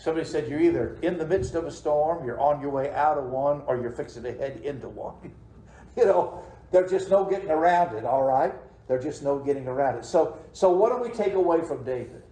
Somebody 0.00 0.24
said 0.24 0.48
you're 0.48 0.60
either 0.60 0.96
in 1.02 1.18
the 1.18 1.26
midst 1.26 1.54
of 1.54 1.66
a 1.66 1.70
storm, 1.70 2.24
you're 2.24 2.40
on 2.40 2.58
your 2.62 2.70
way 2.70 2.90
out 2.94 3.18
of 3.18 3.24
one, 3.24 3.60
or 3.66 3.78
you're 3.78 3.90
fixing 3.90 4.22
to 4.22 4.32
head 4.32 4.62
into 4.64 4.88
one. 4.88 5.14
you 5.96 6.06
know, 6.06 6.42
there's 6.70 6.90
just 6.90 7.10
no 7.10 7.26
getting 7.26 7.50
around 7.50 7.94
it, 7.94 8.06
all 8.06 8.22
right? 8.22 8.54
There's 8.88 9.04
just 9.04 9.22
no 9.22 9.38
getting 9.38 9.68
around 9.68 9.98
it. 9.98 10.06
So, 10.06 10.38
so 10.54 10.70
what 10.70 10.90
do 10.90 11.06
we 11.06 11.14
take 11.14 11.34
away 11.34 11.60
from 11.60 11.84
David? 11.84 12.22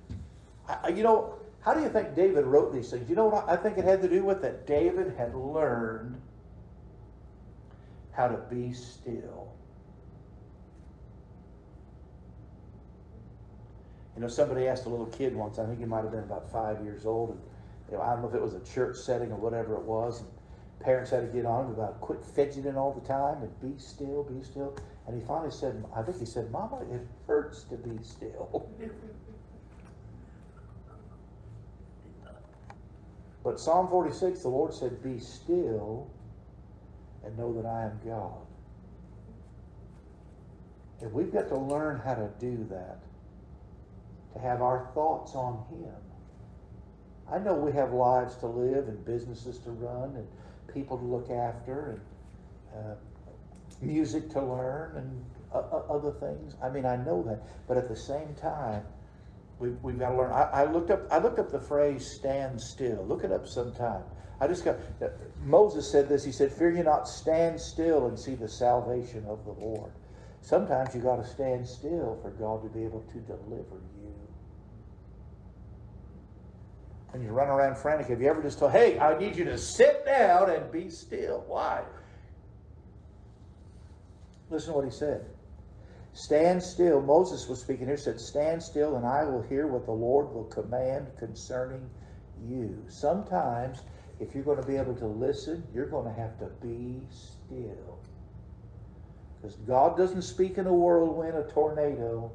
I, 0.67 0.89
you 0.89 1.03
know, 1.03 1.35
how 1.61 1.75
do 1.75 1.83
you 1.83 1.91
think 1.91 2.15
David 2.15 2.47
wrote 2.47 2.73
these 2.73 2.91
things? 2.91 3.07
You 3.07 3.17
know 3.17 3.27
what 3.27 3.47
I 3.47 3.57
think 3.57 3.77
it 3.77 3.85
had 3.85 4.01
to 4.01 4.09
do 4.09 4.25
with? 4.25 4.41
That 4.41 4.67
David 4.67 5.15
had 5.19 5.35
learned 5.35 6.19
how 8.13 8.29
to 8.29 8.39
be 8.49 8.73
still. 8.73 9.53
You 14.17 14.23
know, 14.23 14.29
somebody 14.29 14.67
asked 14.67 14.87
a 14.87 14.89
little 14.89 15.07
kid 15.07 15.37
once, 15.37 15.59
I 15.59 15.67
think 15.67 15.79
he 15.79 15.85
might 15.85 16.03
have 16.03 16.11
been 16.11 16.25
about 16.25 16.51
five 16.51 16.83
years 16.83 17.05
old, 17.05 17.31
and 17.31 17.41
you 17.91 17.97
know, 17.97 18.03
I 18.03 18.13
don't 18.13 18.23
know 18.23 18.29
if 18.29 18.35
it 18.35 18.43
was 18.43 18.55
a 18.55 18.61
church 18.61 18.97
setting 18.97 19.33
or 19.33 19.37
whatever 19.37 19.75
it 19.75 19.83
was, 19.83 20.21
and 20.21 20.29
parents 20.81 21.11
had 21.11 21.21
to 21.21 21.27
get 21.27 21.47
on 21.47 21.67
him 21.67 21.73
about 21.73 22.01
quit 22.01 22.25
fidgeting 22.25 22.77
all 22.77 22.93
the 22.93 23.07
time 23.07 23.43
and 23.43 23.61
be 23.61 23.79
still, 23.81 24.25
be 24.25 24.43
still. 24.45 24.77
And 25.07 25.21
he 25.21 25.27
finally 25.27 25.51
said, 25.51 25.85
I 25.97 26.03
think 26.03 26.19
he 26.19 26.27
said, 26.27 26.51
Mama, 26.51 26.83
it 26.93 27.07
hurts 27.27 27.63
to 27.65 27.77
be 27.77 28.03
still. 28.03 28.69
but 33.43 33.59
Psalm 33.59 33.89
46, 33.89 34.41
the 34.41 34.49
Lord 34.49 34.75
said, 34.75 35.03
Be 35.03 35.19
still 35.19 36.11
and 37.25 37.37
know 37.39 37.53
that 37.55 37.67
I 37.67 37.85
am 37.85 38.01
God. 38.05 38.47
And 41.01 41.13
we've 41.13 41.33
got 41.33 41.49
to 41.49 41.57
learn 41.57 42.01
how 42.05 42.15
to 42.15 42.29
do 42.41 42.67
that, 42.71 42.99
to 44.35 44.41
have 44.41 44.63
our 44.63 44.91
thoughts 44.95 45.35
on 45.35 45.65
Him. 45.71 45.95
I 47.31 47.39
know 47.39 47.55
we 47.55 47.73
have 47.73 47.93
lives 47.93 48.37
to 48.37 48.47
live 48.47 48.89
and 48.89 49.05
businesses 49.05 49.59
to 49.61 49.71
run 49.71 50.17
and 50.17 50.27
people 50.73 50.97
to 50.99 51.05
look 51.05 51.31
after 51.31 52.01
and 52.73 52.85
uh, 52.85 52.95
music 53.81 54.31
to 54.31 54.43
learn 54.43 54.97
and 54.97 55.25
uh, 55.53 55.59
other 55.91 56.13
things. 56.13 56.55
I 56.63 56.69
mean, 56.69 56.87
I 56.87 56.97
know 56.97 57.23
that, 57.25 57.43
but 57.67 57.77
at 57.77 57.89
the 57.89 57.97
same 57.97 58.35
time, 58.35 58.83
we've, 59.59 59.77
we've 59.83 59.99
got 59.99 60.11
to 60.11 60.17
learn. 60.17 60.33
I, 60.33 60.43
I, 60.43 60.65
looked 60.65 60.91
up. 60.91 61.03
I 61.11 61.19
looked 61.19 61.39
up 61.39 61.51
the 61.51 61.61
phrase 61.61 62.07
"stand 62.07 62.61
still." 62.61 63.05
Look 63.07 63.25
it 63.25 63.33
up 63.33 63.47
sometime. 63.47 64.03
I 64.41 64.47
just 64.47 64.65
got. 64.65 64.77
Uh, 65.03 65.09
Moses 65.45 65.91
said 65.91 66.09
this. 66.09 66.25
He 66.25 66.33
said, 66.33 66.53
"Fear 66.53 66.77
you 66.77 66.83
not, 66.83 67.09
stand 67.09 67.61
still 67.61 68.07
and 68.07 68.19
see 68.19 68.35
the 68.35 68.49
salvation 68.49 69.25
of 69.27 69.45
the 69.45 69.53
Lord." 69.53 69.93
Sometimes 70.41 70.95
you 70.95 71.01
got 71.01 71.17
to 71.17 71.27
stand 71.27 71.67
still 71.67 72.19
for 72.23 72.31
God 72.31 72.63
to 72.63 72.69
be 72.69 72.85
able 72.85 73.03
to 73.13 73.19
deliver 73.21 73.81
you. 74.01 74.15
And 77.13 77.23
you 77.23 77.31
run 77.31 77.49
around 77.49 77.77
frantic. 77.79 78.09
Have 78.09 78.21
you 78.21 78.29
ever 78.29 78.43
just 78.43 78.59
told, 78.59 78.73
"Hey, 78.73 78.99
I 78.99 79.19
need 79.19 79.37
you 79.37 79.45
to 79.45 79.59
sit 79.59 80.05
down 80.05 80.51
and 80.51 80.71
be 80.71 80.91
still"? 80.91 81.45
Why? 81.47 81.83
Listen 84.51 84.73
to 84.73 84.77
what 84.77 84.85
he 84.85 84.91
said. 84.91 85.25
Stand 86.13 86.63
still. 86.63 87.01
Moses 87.01 87.49
was 87.49 87.61
speaking 87.61 87.87
here, 87.87 87.97
said, 87.97 88.19
Stand 88.19 88.63
still, 88.63 88.97
and 88.97 89.07
I 89.07 89.25
will 89.25 89.43
hear 89.43 89.67
what 89.67 89.85
the 89.85 89.93
Lord 89.93 90.33
will 90.33 90.45
command 90.45 91.07
concerning 91.19 91.89
you. 92.49 92.83
Sometimes, 92.89 93.83
if 94.19 94.35
you're 94.35 94.45
going 94.45 94.61
to 94.61 94.67
be 94.67 94.77
able 94.77 94.97
to 94.97 95.07
listen, 95.07 95.63
you're 95.73 95.87
going 95.87 96.07
to 96.07 96.21
have 96.21 96.39
to 96.41 96.47
be 96.61 97.01
still. 97.11 97.99
Because 99.41 99.57
God 99.59 99.97
doesn't 99.97 100.23
speak 100.23 100.59
in 100.59 100.67
a 100.67 100.75
whirlwind, 100.75 101.37
a 101.37 101.45
tornado. 101.45 102.33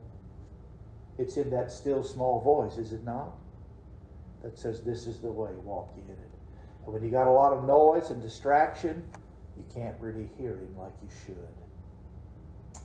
It's 1.18 1.36
in 1.36 1.50
that 1.50 1.72
still 1.72 2.04
small 2.04 2.40
voice, 2.40 2.78
is 2.78 2.94
it 2.94 3.04
not? 3.04 3.36
That 4.44 4.58
says, 4.58 4.82
This 4.82 5.08
is 5.08 5.20
the 5.20 5.32
way, 5.32 5.52
walk 5.64 5.94
in 5.96 6.10
it. 6.12 6.20
And 6.86 6.94
when 6.94 7.04
you 7.04 7.10
got 7.10 7.28
a 7.28 7.32
lot 7.32 7.54
of 7.54 7.64
noise 7.64 8.10
and 8.10 8.22
distraction, 8.22 9.04
you 9.58 9.64
can't 9.74 9.96
really 10.00 10.30
hear 10.38 10.58
him 10.58 10.76
like 10.78 10.94
you 11.02 11.10
should. 11.26 11.38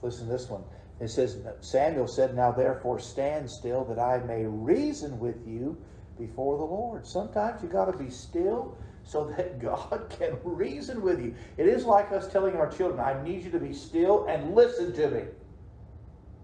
Listen 0.03 0.27
to 0.27 0.33
this 0.33 0.49
one. 0.49 0.63
It 1.01 1.09
says, 1.09 1.39
Samuel 1.61 2.07
said, 2.07 2.35
Now 2.35 2.53
therefore 2.53 2.99
stand 2.99 3.51
still 3.51 3.85
that 3.85 3.99
I 3.99 4.19
may 4.25 4.45
reason 4.45 5.19
with 5.19 5.47
you 5.47 5.77
before 6.19 6.59
the 6.59 6.65
Lord. 6.65 7.07
Sometimes 7.07 7.63
you 7.63 7.69
got 7.69 7.91
to 7.91 7.97
be 7.97 8.11
still 8.11 8.77
so 9.05 9.25
that 9.37 9.59
God 9.63 10.15
can 10.19 10.39
reason 10.45 11.01
with 11.03 11.21
you. 11.21 11.35
It 11.57 11.67
is 11.67 11.85
like 11.85 12.13
us 12.13 12.31
telling 12.31 12.57
our 12.57 12.71
children, 12.71 13.01
I 13.01 13.23
need 13.23 13.45
you 13.45 13.51
to 13.51 13.61
be 13.61 13.73
still 13.73 14.27
and 14.27 14.55
listen 14.55 14.93
to 14.95 15.11
me. 15.11 15.23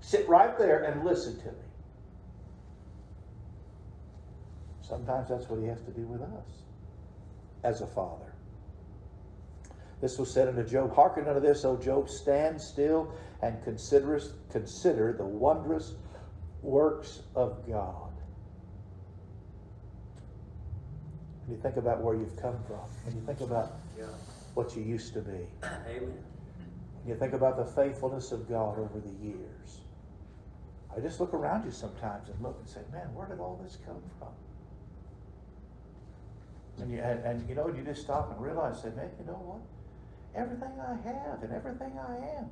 Sit 0.00 0.28
right 0.28 0.56
there 0.58 0.84
and 0.84 1.04
listen 1.04 1.38
to 1.40 1.46
me. 1.46 1.63
Sometimes 4.86 5.28
that's 5.30 5.48
what 5.48 5.60
he 5.60 5.66
has 5.66 5.80
to 5.82 5.90
do 5.90 6.02
with 6.02 6.20
us 6.20 6.62
as 7.62 7.80
a 7.80 7.86
father. 7.86 8.34
This 10.00 10.18
was 10.18 10.30
said 10.30 10.48
unto 10.48 10.62
Job, 10.64 10.94
Hearken 10.94 11.26
unto 11.26 11.40
this, 11.40 11.64
O 11.64 11.78
Job, 11.78 12.10
stand 12.10 12.60
still 12.60 13.10
and 13.40 13.62
consider, 13.64 14.20
consider 14.50 15.14
the 15.16 15.24
wondrous 15.24 15.94
works 16.60 17.22
of 17.34 17.66
God. 17.66 18.12
When 21.46 21.56
you 21.56 21.62
think 21.62 21.76
about 21.76 22.02
where 22.02 22.14
you've 22.14 22.36
come 22.36 22.58
from, 22.66 22.80
when 23.04 23.16
you 23.16 23.22
think 23.26 23.40
about 23.40 23.72
yeah. 23.98 24.04
what 24.52 24.76
you 24.76 24.82
used 24.82 25.14
to 25.14 25.20
be, 25.20 25.46
Amen. 25.62 26.12
when 27.02 27.06
you 27.06 27.14
think 27.14 27.32
about 27.32 27.56
the 27.56 27.64
faithfulness 27.64 28.32
of 28.32 28.46
God 28.48 28.78
over 28.78 29.00
the 29.00 29.24
years, 29.24 29.80
I 30.94 31.00
just 31.00 31.20
look 31.20 31.32
around 31.32 31.64
you 31.64 31.70
sometimes 31.70 32.28
and 32.28 32.40
look 32.42 32.58
and 32.58 32.68
say, 32.68 32.80
man, 32.92 33.12
where 33.14 33.26
did 33.26 33.40
all 33.40 33.58
this 33.62 33.78
come 33.86 34.02
from? 34.18 34.28
And 36.80 36.90
you, 36.90 36.98
and, 36.98 37.24
and 37.24 37.48
you 37.48 37.54
know, 37.54 37.68
you 37.68 37.82
just 37.84 38.02
stop 38.02 38.30
and 38.32 38.40
realize, 38.40 38.82
say, 38.82 38.90
man, 38.90 39.10
you 39.18 39.26
know 39.26 39.34
what? 39.34 39.60
everything 40.34 40.72
I 40.80 40.96
have 41.08 41.42
and 41.42 41.52
everything 41.52 41.92
I 41.98 42.38
am. 42.38 42.50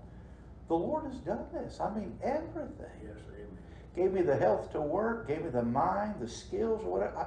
The 0.68 0.74
Lord 0.74 1.04
has 1.04 1.20
done 1.20 1.44
this. 1.52 1.80
I 1.80 1.92
mean, 1.94 2.16
everything. 2.22 2.87
Yes, 3.04 3.18
amen. 3.35 3.58
Gave 3.94 4.12
me 4.12 4.22
the 4.22 4.37
health 4.37 4.72
to 4.72 4.80
work, 4.80 5.28
gave 5.28 5.44
me 5.44 5.50
the 5.50 5.62
mind, 5.62 6.14
the 6.20 6.28
skills, 6.28 6.82
whatever. 6.85 7.16
I, 7.16 7.26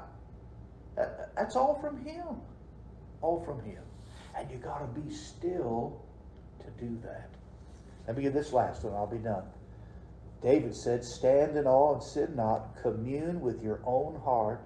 that, 0.96 1.02
uh, 1.02 1.24
uh, 1.24 1.26
that's 1.36 1.56
all 1.56 1.80
from 1.82 2.04
Him. 2.04 2.42
All 3.22 3.44
from 3.44 3.62
Him. 3.64 3.84
And 4.38 4.50
you 4.50 4.58
got 4.58 4.80
to 4.80 5.00
be 5.00 5.14
still 5.14 6.02
to 6.60 6.86
do 6.86 6.98
that. 7.04 7.30
Let 8.08 8.18
me 8.18 8.24
get 8.24 8.34
this 8.34 8.54
last 8.54 8.84
one, 8.84 8.94
I'll 8.94 9.08
be 9.08 9.18
done. 9.18 9.44
David 10.42 10.76
said, 10.76 11.04
Stand 11.04 11.58
in 11.58 11.66
awe 11.66 11.94
and 11.94 12.04
sin 12.04 12.36
not, 12.36 12.82
commune 12.82 13.42
with 13.42 13.62
your 13.62 13.82
own 13.86 14.20
heart 14.24 14.62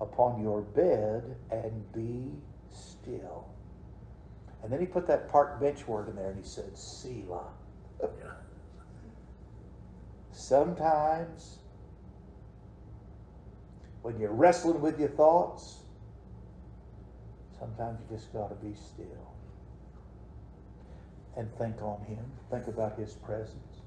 upon 0.00 0.42
your 0.42 0.62
bed 0.62 1.36
and 1.50 1.92
be 1.92 2.30
still. 2.70 3.48
And 4.62 4.72
then 4.72 4.80
he 4.80 4.86
put 4.86 5.06
that 5.06 5.28
park 5.28 5.60
bench 5.60 5.86
word 5.86 6.08
in 6.08 6.16
there 6.16 6.30
and 6.30 6.42
he 6.42 6.48
said, 6.48 6.76
Selah. 6.76 7.52
Sometimes, 10.32 11.58
when 14.02 14.18
you're 14.18 14.32
wrestling 14.32 14.80
with 14.80 14.98
your 14.98 15.08
thoughts, 15.08 15.78
sometimes 17.58 17.98
you 18.00 18.16
just 18.16 18.32
got 18.32 18.48
to 18.48 18.54
be 18.54 18.74
still 18.74 19.28
and 21.36 21.52
think 21.56 21.80
on 21.82 22.04
Him. 22.04 22.24
Think 22.50 22.66
about 22.66 22.98
His 22.98 23.14
presence. 23.14 23.82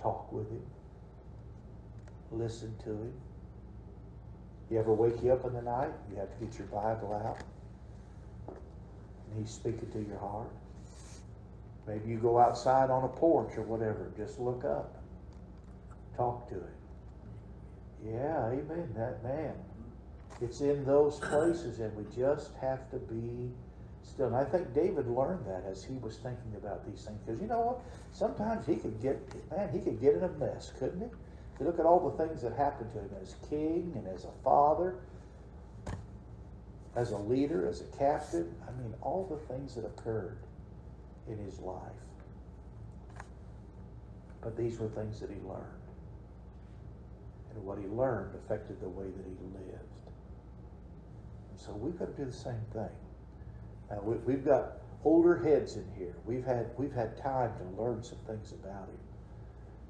Talk 0.00 0.32
with 0.32 0.48
Him. 0.50 0.66
Listen 2.30 2.74
to 2.84 2.90
Him. 2.90 3.12
You 4.70 4.78
ever 4.78 4.92
wake 4.92 5.22
you 5.22 5.32
up 5.32 5.44
in 5.46 5.54
the 5.54 5.62
night? 5.62 5.92
You 6.10 6.16
have 6.18 6.30
to 6.38 6.44
get 6.44 6.58
your 6.58 6.66
Bible 6.68 7.14
out. 7.26 7.38
And 8.48 9.40
He's 9.40 9.50
speaking 9.50 9.90
to 9.92 10.00
your 10.00 10.18
heart. 10.18 10.50
Maybe 11.86 12.10
you 12.10 12.18
go 12.18 12.38
outside 12.38 12.90
on 12.90 13.04
a 13.04 13.08
porch 13.08 13.56
or 13.56 13.62
whatever. 13.62 14.12
Just 14.16 14.38
look 14.38 14.64
up. 14.64 14.94
Talk 16.16 16.48
to 16.50 16.54
Him. 16.56 16.78
Yeah, 18.04 18.48
amen. 18.48 18.92
That 18.94 19.22
man. 19.24 19.54
It's 20.40 20.60
in 20.60 20.84
those 20.84 21.18
places, 21.18 21.80
and 21.80 21.94
we 21.96 22.04
just 22.14 22.52
have 22.60 22.88
to 22.90 22.98
be 22.98 23.50
still. 24.04 24.26
And 24.26 24.36
I 24.36 24.44
think 24.44 24.72
David 24.72 25.08
learned 25.08 25.44
that 25.46 25.64
as 25.68 25.82
he 25.82 25.94
was 25.94 26.16
thinking 26.16 26.54
about 26.56 26.86
these 26.86 27.04
things. 27.04 27.18
Because 27.24 27.40
you 27.40 27.48
know 27.48 27.60
what? 27.60 27.80
Sometimes 28.12 28.66
he 28.66 28.76
could 28.76 29.00
get, 29.02 29.18
man, 29.50 29.68
he 29.72 29.80
could 29.80 30.00
get 30.00 30.14
in 30.14 30.22
a 30.22 30.28
mess, 30.28 30.72
couldn't 30.78 31.00
he? 31.00 31.06
You 31.58 31.66
look 31.66 31.78
at 31.78 31.86
all 31.86 32.10
the 32.10 32.24
things 32.24 32.42
that 32.42 32.52
happened 32.52 32.92
to 32.92 32.98
him 32.98 33.10
as 33.20 33.34
king 33.50 33.92
and 33.96 34.06
as 34.06 34.24
a 34.24 34.32
father, 34.44 34.96
as 36.94 37.10
a 37.10 37.16
leader, 37.16 37.68
as 37.68 37.80
a 37.80 37.96
captain. 37.96 38.54
I 38.66 38.82
mean, 38.82 38.94
all 39.02 39.26
the 39.28 39.54
things 39.54 39.74
that 39.74 39.84
occurred 39.84 40.38
in 41.28 41.36
his 41.38 41.58
life. 41.58 41.80
But 44.40 44.56
these 44.56 44.78
were 44.78 44.88
things 44.88 45.18
that 45.20 45.30
he 45.30 45.40
learned. 45.48 45.64
And 47.54 47.64
what 47.64 47.78
he 47.78 47.86
learned 47.86 48.36
affected 48.36 48.80
the 48.80 48.88
way 48.88 49.06
that 49.06 49.24
he 49.24 49.58
lived. 49.58 49.82
And 51.50 51.60
so 51.60 51.72
we've 51.72 51.98
got 51.98 52.16
to 52.16 52.24
do 52.24 52.24
the 52.24 52.36
same 52.36 52.60
thing. 52.72 52.88
Now 53.90 54.00
we, 54.02 54.16
we've 54.18 54.44
got 54.44 54.78
older 55.04 55.38
heads 55.38 55.76
in 55.76 55.86
here. 55.96 56.14
We've 56.24 56.44
had 56.44 56.70
we've 56.76 56.92
had 56.92 57.16
time 57.16 57.50
to 57.58 57.82
learn 57.82 58.02
some 58.02 58.18
things 58.26 58.52
about 58.52 58.88
him 58.88 58.98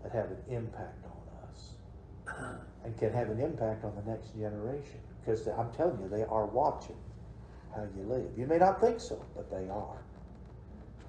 that 0.03 0.13
have 0.13 0.31
an 0.31 0.39
impact 0.49 1.05
on 1.05 1.18
and 2.85 2.97
can 2.99 3.13
have 3.13 3.31
an 3.31 3.41
impact 3.41 3.85
on 3.85 3.95
the 3.97 4.11
next 4.11 4.37
generation. 4.37 4.99
Because 5.21 5.47
I'm 5.47 5.71
telling 5.73 6.01
you, 6.01 6.09
they 6.09 6.25
are 6.25 6.47
watching 6.47 6.97
how 7.75 7.87
you 7.97 8.05
live. 8.05 8.27
You 8.37 8.47
may 8.47 8.59
not 8.59 8.81
think 8.81 9.01
so, 9.01 9.23
but 9.37 9.51
they 9.51 9.69
are. 9.69 10.03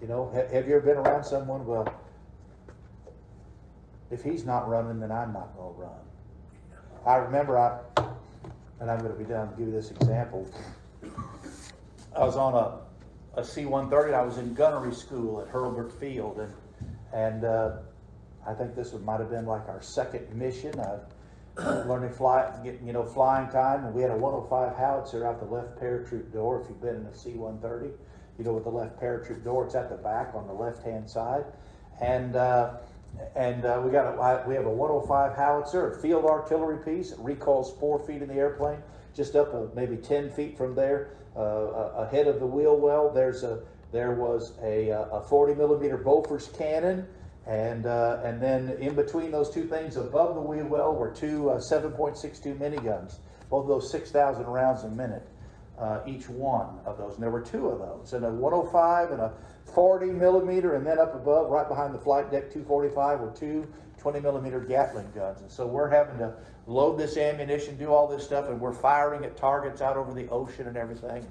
You 0.01 0.07
know, 0.07 0.31
have, 0.33 0.51
have 0.51 0.67
you 0.67 0.75
ever 0.75 0.85
been 0.85 0.97
around 0.97 1.23
someone? 1.23 1.65
Well, 1.65 1.87
if 4.11 4.23
he's 4.23 4.45
not 4.45 4.67
running, 4.67 4.99
then 4.99 5.11
I'm 5.11 5.33
not 5.33 5.55
going 5.55 5.73
to 5.73 5.81
run. 5.81 5.91
I 7.05 7.15
remember 7.15 7.57
I, 7.57 7.79
and 8.79 8.89
I'm 8.89 8.99
going 8.99 9.11
to 9.13 9.17
be 9.17 9.25
done. 9.25 9.49
Give 9.57 9.67
you 9.67 9.73
this 9.73 9.91
example. 9.91 10.49
I 12.15 12.25
was 12.25 12.35
on 12.35 12.55
a, 12.55 13.39
a 13.39 13.43
C-130. 13.43 14.13
I 14.13 14.21
was 14.21 14.37
in 14.37 14.53
gunnery 14.53 14.93
school 14.93 15.41
at 15.41 15.47
Hurlburt 15.47 15.91
Field, 15.99 16.39
and 16.39 16.53
and 17.13 17.43
uh, 17.43 17.71
I 18.49 18.53
think 18.53 18.75
this 18.75 18.93
might 18.93 19.19
have 19.19 19.29
been 19.29 19.45
like 19.45 19.67
our 19.67 19.81
second 19.81 20.33
mission. 20.33 20.79
of 20.79 21.01
learning 21.87 22.11
fly, 22.11 22.51
you 22.63 22.93
know 22.93 23.03
flying 23.03 23.49
time, 23.49 23.85
and 23.85 23.93
we 23.93 24.01
had 24.01 24.11
a 24.11 24.17
105 24.17 24.75
howitzer 24.77 25.27
out 25.27 25.39
the 25.39 25.45
left 25.45 25.79
paratroop 25.79 26.31
door. 26.31 26.61
If 26.61 26.69
you've 26.69 26.81
been 26.81 26.95
in 26.95 27.05
a 27.05 27.13
C-130, 27.13 27.91
you 28.37 28.45
know 28.45 28.53
with 28.53 28.63
the 28.63 28.69
left 28.69 28.99
paratroop 28.99 29.43
door, 29.43 29.65
it's 29.65 29.75
at 29.75 29.89
the 29.89 29.97
back 29.97 30.33
on 30.35 30.47
the 30.47 30.53
left-hand 30.53 31.09
side, 31.09 31.45
and. 32.01 32.35
Uh, 32.35 32.73
and 33.35 33.65
uh, 33.65 33.81
we 33.83 33.89
got 33.91 34.05
a, 34.05 34.47
we 34.47 34.53
have 34.53 34.67
a 34.67 34.71
105 34.71 35.35
howitzer, 35.35 35.93
a 35.93 35.99
field 35.99 36.25
artillery 36.25 36.77
piece. 36.77 37.11
It 37.11 37.17
recoils 37.19 37.73
four 37.79 37.97
feet 37.97 38.21
in 38.21 38.27
the 38.27 38.35
airplane, 38.35 38.77
just 39.15 39.35
up 39.35 39.51
uh, 39.51 39.63
maybe 39.73 39.97
10 39.97 40.29
feet 40.29 40.55
from 40.55 40.75
there, 40.75 41.09
uh, 41.35 41.41
ahead 41.97 42.27
of 42.27 42.39
the 42.39 42.45
wheel 42.45 42.77
well. 42.77 43.11
There's 43.11 43.41
a 43.41 43.61
there 43.91 44.11
was 44.11 44.53
a, 44.61 44.89
a 44.89 45.21
40 45.27 45.55
millimeter 45.55 45.97
Bofors 45.97 46.55
cannon, 46.55 47.07
and 47.49 47.87
uh, 47.87 48.21
and 48.23 48.39
then 48.39 48.69
in 48.79 48.93
between 48.93 49.31
those 49.31 49.49
two 49.49 49.65
things, 49.65 49.97
above 49.97 50.35
the 50.35 50.41
wheel 50.41 50.67
well, 50.67 50.93
were 50.93 51.11
two 51.11 51.49
uh, 51.49 51.57
7.62 51.57 52.55
miniguns. 52.57 53.17
Both 53.49 53.67
those 53.67 53.91
6,000 53.91 54.45
rounds 54.45 54.83
a 54.83 54.89
minute. 54.89 55.27
Uh, 55.79 56.01
each 56.05 56.29
one 56.29 56.77
of 56.85 56.97
those. 56.97 57.13
And 57.13 57.23
there 57.23 57.31
were 57.31 57.41
two 57.41 57.69
of 57.69 57.79
those, 57.79 58.11
and 58.11 58.25
a 58.25 58.29
105 58.29 59.11
and 59.11 59.21
a 59.21 59.31
40 59.73 60.07
millimeter, 60.07 60.75
and 60.75 60.85
then 60.85 60.99
up 60.99 61.15
above, 61.15 61.49
right 61.49 61.67
behind 61.67 61.95
the 61.95 61.99
flight 61.99 62.29
deck 62.29 62.51
245, 62.51 63.19
were 63.21 63.31
two 63.31 63.65
20 63.97 64.19
millimeter 64.19 64.59
Gatling 64.59 65.09
guns. 65.15 65.41
And 65.41 65.49
so 65.49 65.65
we're 65.65 65.89
having 65.89 66.17
to 66.17 66.33
load 66.67 66.99
this 66.99 67.15
ammunition, 67.17 67.77
do 67.77 67.93
all 67.93 68.07
this 68.07 68.25
stuff, 68.25 68.49
and 68.49 68.59
we're 68.59 68.73
firing 68.73 69.23
at 69.23 69.37
targets 69.37 69.81
out 69.81 69.95
over 69.95 70.13
the 70.13 70.27
ocean 70.29 70.67
and 70.67 70.75
everything. 70.75 71.25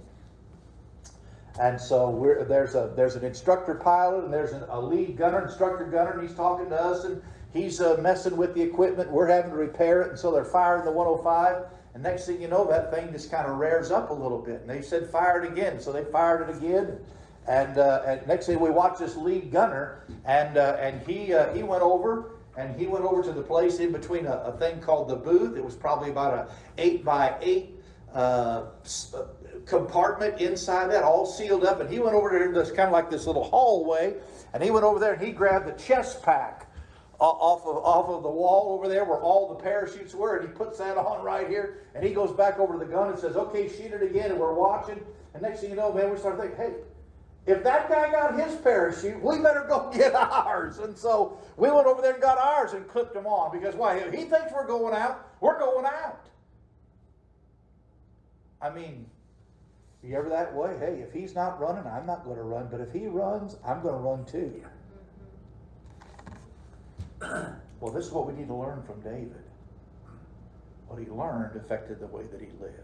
And 1.60 1.80
so 1.80 2.44
there's 2.48 2.74
a 2.76 2.92
there's 2.94 3.16
an 3.16 3.24
instructor 3.24 3.74
pilot, 3.74 4.24
and 4.24 4.32
there's 4.32 4.52
an, 4.52 4.62
a 4.68 4.80
lead 4.80 5.16
gunner, 5.16 5.44
instructor 5.44 5.84
gunner, 5.84 6.12
and 6.12 6.22
he's 6.22 6.36
talking 6.36 6.68
to 6.70 6.80
us, 6.80 7.04
and 7.04 7.20
he's 7.52 7.80
uh, 7.80 7.96
messing 8.00 8.36
with 8.36 8.54
the 8.54 8.62
equipment. 8.62 9.10
We're 9.10 9.26
having 9.26 9.50
to 9.50 9.56
repair 9.56 10.02
it, 10.02 10.10
and 10.10 10.18
so 10.18 10.30
they're 10.30 10.44
firing 10.44 10.84
the 10.84 10.92
105. 10.92 11.64
And 11.94 12.02
next 12.02 12.26
thing 12.26 12.40
you 12.40 12.46
know, 12.46 12.64
that 12.68 12.94
thing 12.94 13.10
just 13.10 13.30
kind 13.30 13.48
of 13.48 13.58
rears 13.58 13.90
up 13.90 14.10
a 14.10 14.14
little 14.14 14.38
bit. 14.38 14.60
And 14.60 14.70
they 14.70 14.82
said, 14.82 15.10
fire 15.10 15.42
it 15.42 15.50
again. 15.50 15.80
So 15.80 15.90
they 15.90 16.04
fired 16.04 16.48
it 16.48 16.56
again. 16.56 16.98
And, 17.48 17.78
uh, 17.78 18.02
and 18.06 18.26
next 18.28 18.46
thing 18.46 18.60
we 18.60 18.70
watch 18.70 18.98
this 18.98 19.16
lead 19.16 19.50
gunner, 19.50 20.04
and, 20.26 20.58
uh, 20.58 20.76
and 20.78 21.04
he, 21.08 21.32
uh, 21.32 21.52
he 21.54 21.62
went 21.62 21.82
over, 21.82 22.36
and 22.56 22.78
he 22.78 22.86
went 22.86 23.04
over 23.04 23.22
to 23.22 23.32
the 23.32 23.42
place 23.42 23.78
in 23.78 23.90
between 23.90 24.26
a, 24.26 24.32
a 24.32 24.52
thing 24.58 24.80
called 24.80 25.08
the 25.08 25.16
booth. 25.16 25.56
It 25.56 25.64
was 25.64 25.74
probably 25.74 26.10
about 26.10 26.34
a 26.34 26.48
8 26.76 27.04
by 27.04 27.34
8 27.40 27.74
uh, 28.14 28.66
compartment 29.68 30.40
inside 30.40 30.90
that, 30.90 31.04
all 31.04 31.26
sealed 31.26 31.64
up. 31.64 31.80
And 31.80 31.90
he 31.90 32.00
went 32.00 32.14
over 32.14 32.46
to 32.46 32.52
this 32.52 32.70
kind 32.70 32.88
of 32.88 32.92
like 32.92 33.10
this 33.10 33.26
little 33.26 33.44
hallway, 33.44 34.14
and 34.52 34.62
he 34.62 34.70
went 34.70 34.84
over 34.84 34.98
there 34.98 35.12
and 35.12 35.22
he 35.22 35.30
grabbed 35.30 35.68
the 35.68 35.72
chest 35.72 36.22
pack 36.22 36.66
uh, 37.20 37.24
off 37.24 37.66
of 37.66 37.84
off 37.84 38.08
of 38.08 38.22
the 38.22 38.30
wall 38.30 38.72
over 38.74 38.88
there 38.88 39.04
where 39.04 39.20
all 39.20 39.48
the 39.48 39.62
parachutes 39.62 40.14
were, 40.14 40.36
and 40.36 40.48
he 40.48 40.54
puts 40.54 40.78
that 40.78 40.96
on 40.96 41.24
right 41.24 41.48
here, 41.48 41.82
and 41.94 42.04
he 42.04 42.14
goes 42.14 42.32
back 42.32 42.58
over 42.58 42.72
to 42.72 42.78
the 42.78 42.90
gun 42.90 43.10
and 43.10 43.18
says, 43.18 43.36
"Okay, 43.36 43.68
shoot 43.68 43.92
it 43.92 44.02
again." 44.02 44.30
And 44.30 44.40
we're 44.40 44.54
watching, 44.54 45.00
and 45.34 45.42
next 45.42 45.60
thing 45.60 45.70
you 45.70 45.76
know, 45.76 45.92
man, 45.92 46.10
we 46.10 46.18
start 46.18 46.38
thinking, 46.38 46.56
"Hey." 46.56 46.72
If 47.46 47.64
that 47.64 47.88
guy 47.88 48.10
got 48.10 48.38
his 48.38 48.56
parachute, 48.56 49.22
we 49.22 49.38
better 49.38 49.64
go 49.66 49.90
get 49.94 50.14
ours. 50.14 50.80
And 50.80 50.94
so 50.94 51.38
we 51.56 51.70
went 51.70 51.86
over 51.86 52.02
there 52.02 52.12
and 52.12 52.20
got 52.20 52.36
ours 52.36 52.74
and 52.74 52.86
clipped 52.86 53.14
them 53.14 53.26
on. 53.26 53.58
Because 53.58 53.74
why? 53.74 53.96
If 53.96 54.12
he 54.12 54.24
thinks 54.24 54.52
we're 54.52 54.66
going 54.66 54.94
out, 54.94 55.26
we're 55.40 55.58
going 55.58 55.86
out. 55.86 56.28
I 58.60 58.68
mean, 58.68 59.06
you 60.02 60.16
ever 60.16 60.28
that 60.28 60.54
way? 60.54 60.76
Hey, 60.78 61.00
if 61.00 61.12
he's 61.12 61.34
not 61.34 61.60
running, 61.60 61.84
I'm 61.86 62.06
not 62.06 62.24
going 62.24 62.36
to 62.36 62.42
run. 62.42 62.68
But 62.70 62.80
if 62.80 62.92
he 62.92 63.06
runs, 63.06 63.56
I'm 63.66 63.82
going 63.82 63.94
to 63.94 64.00
run 64.00 64.24
too. 64.24 64.62
Mm-hmm. 67.20 67.52
well, 67.80 67.92
this 67.92 68.06
is 68.06 68.12
what 68.12 68.26
we 68.26 68.32
need 68.32 68.46
to 68.48 68.54
learn 68.54 68.82
from 68.82 69.00
David. 69.00 69.42
What 70.86 71.00
he 71.00 71.06
learned 71.06 71.56
affected 71.56 72.00
the 72.00 72.06
way 72.06 72.22
that 72.30 72.40
he 72.40 72.48
lived. 72.60 72.74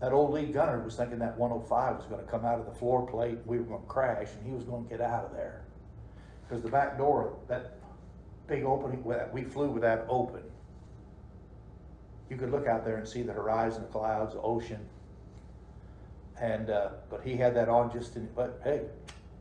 That 0.00 0.12
old 0.12 0.32
lead 0.32 0.52
gunner 0.52 0.82
was 0.82 0.96
thinking 0.96 1.20
that 1.20 1.38
105 1.38 1.96
was 1.96 2.06
going 2.06 2.24
to 2.24 2.28
come 2.28 2.44
out 2.44 2.58
of 2.58 2.66
the 2.66 2.72
floor 2.72 3.06
plate, 3.06 3.38
and 3.38 3.46
we 3.46 3.58
were 3.58 3.64
going 3.64 3.82
to 3.82 3.86
crash, 3.86 4.28
and 4.36 4.46
he 4.46 4.52
was 4.52 4.64
going 4.64 4.84
to 4.84 4.90
get 4.90 5.00
out 5.00 5.24
of 5.26 5.32
there. 5.32 5.62
Because 6.42 6.62
the 6.62 6.70
back 6.70 6.98
door, 6.98 7.36
that 7.48 7.78
big 8.48 8.64
opening, 8.64 9.04
we 9.32 9.44
flew 9.44 9.68
with 9.68 9.82
that 9.82 10.04
open. 10.08 10.42
You 12.28 12.36
could 12.36 12.50
look 12.50 12.66
out 12.66 12.84
there 12.84 12.96
and 12.96 13.06
see 13.06 13.22
the 13.22 13.32
horizon, 13.32 13.82
the 13.82 13.88
clouds, 13.88 14.34
the 14.34 14.40
ocean. 14.40 14.80
And, 16.42 16.70
uh, 16.70 16.88
but 17.08 17.22
he 17.22 17.36
had 17.36 17.54
that 17.54 17.68
on 17.68 17.92
just 17.92 18.16
in, 18.16 18.28
but 18.34 18.60
hey, 18.64 18.82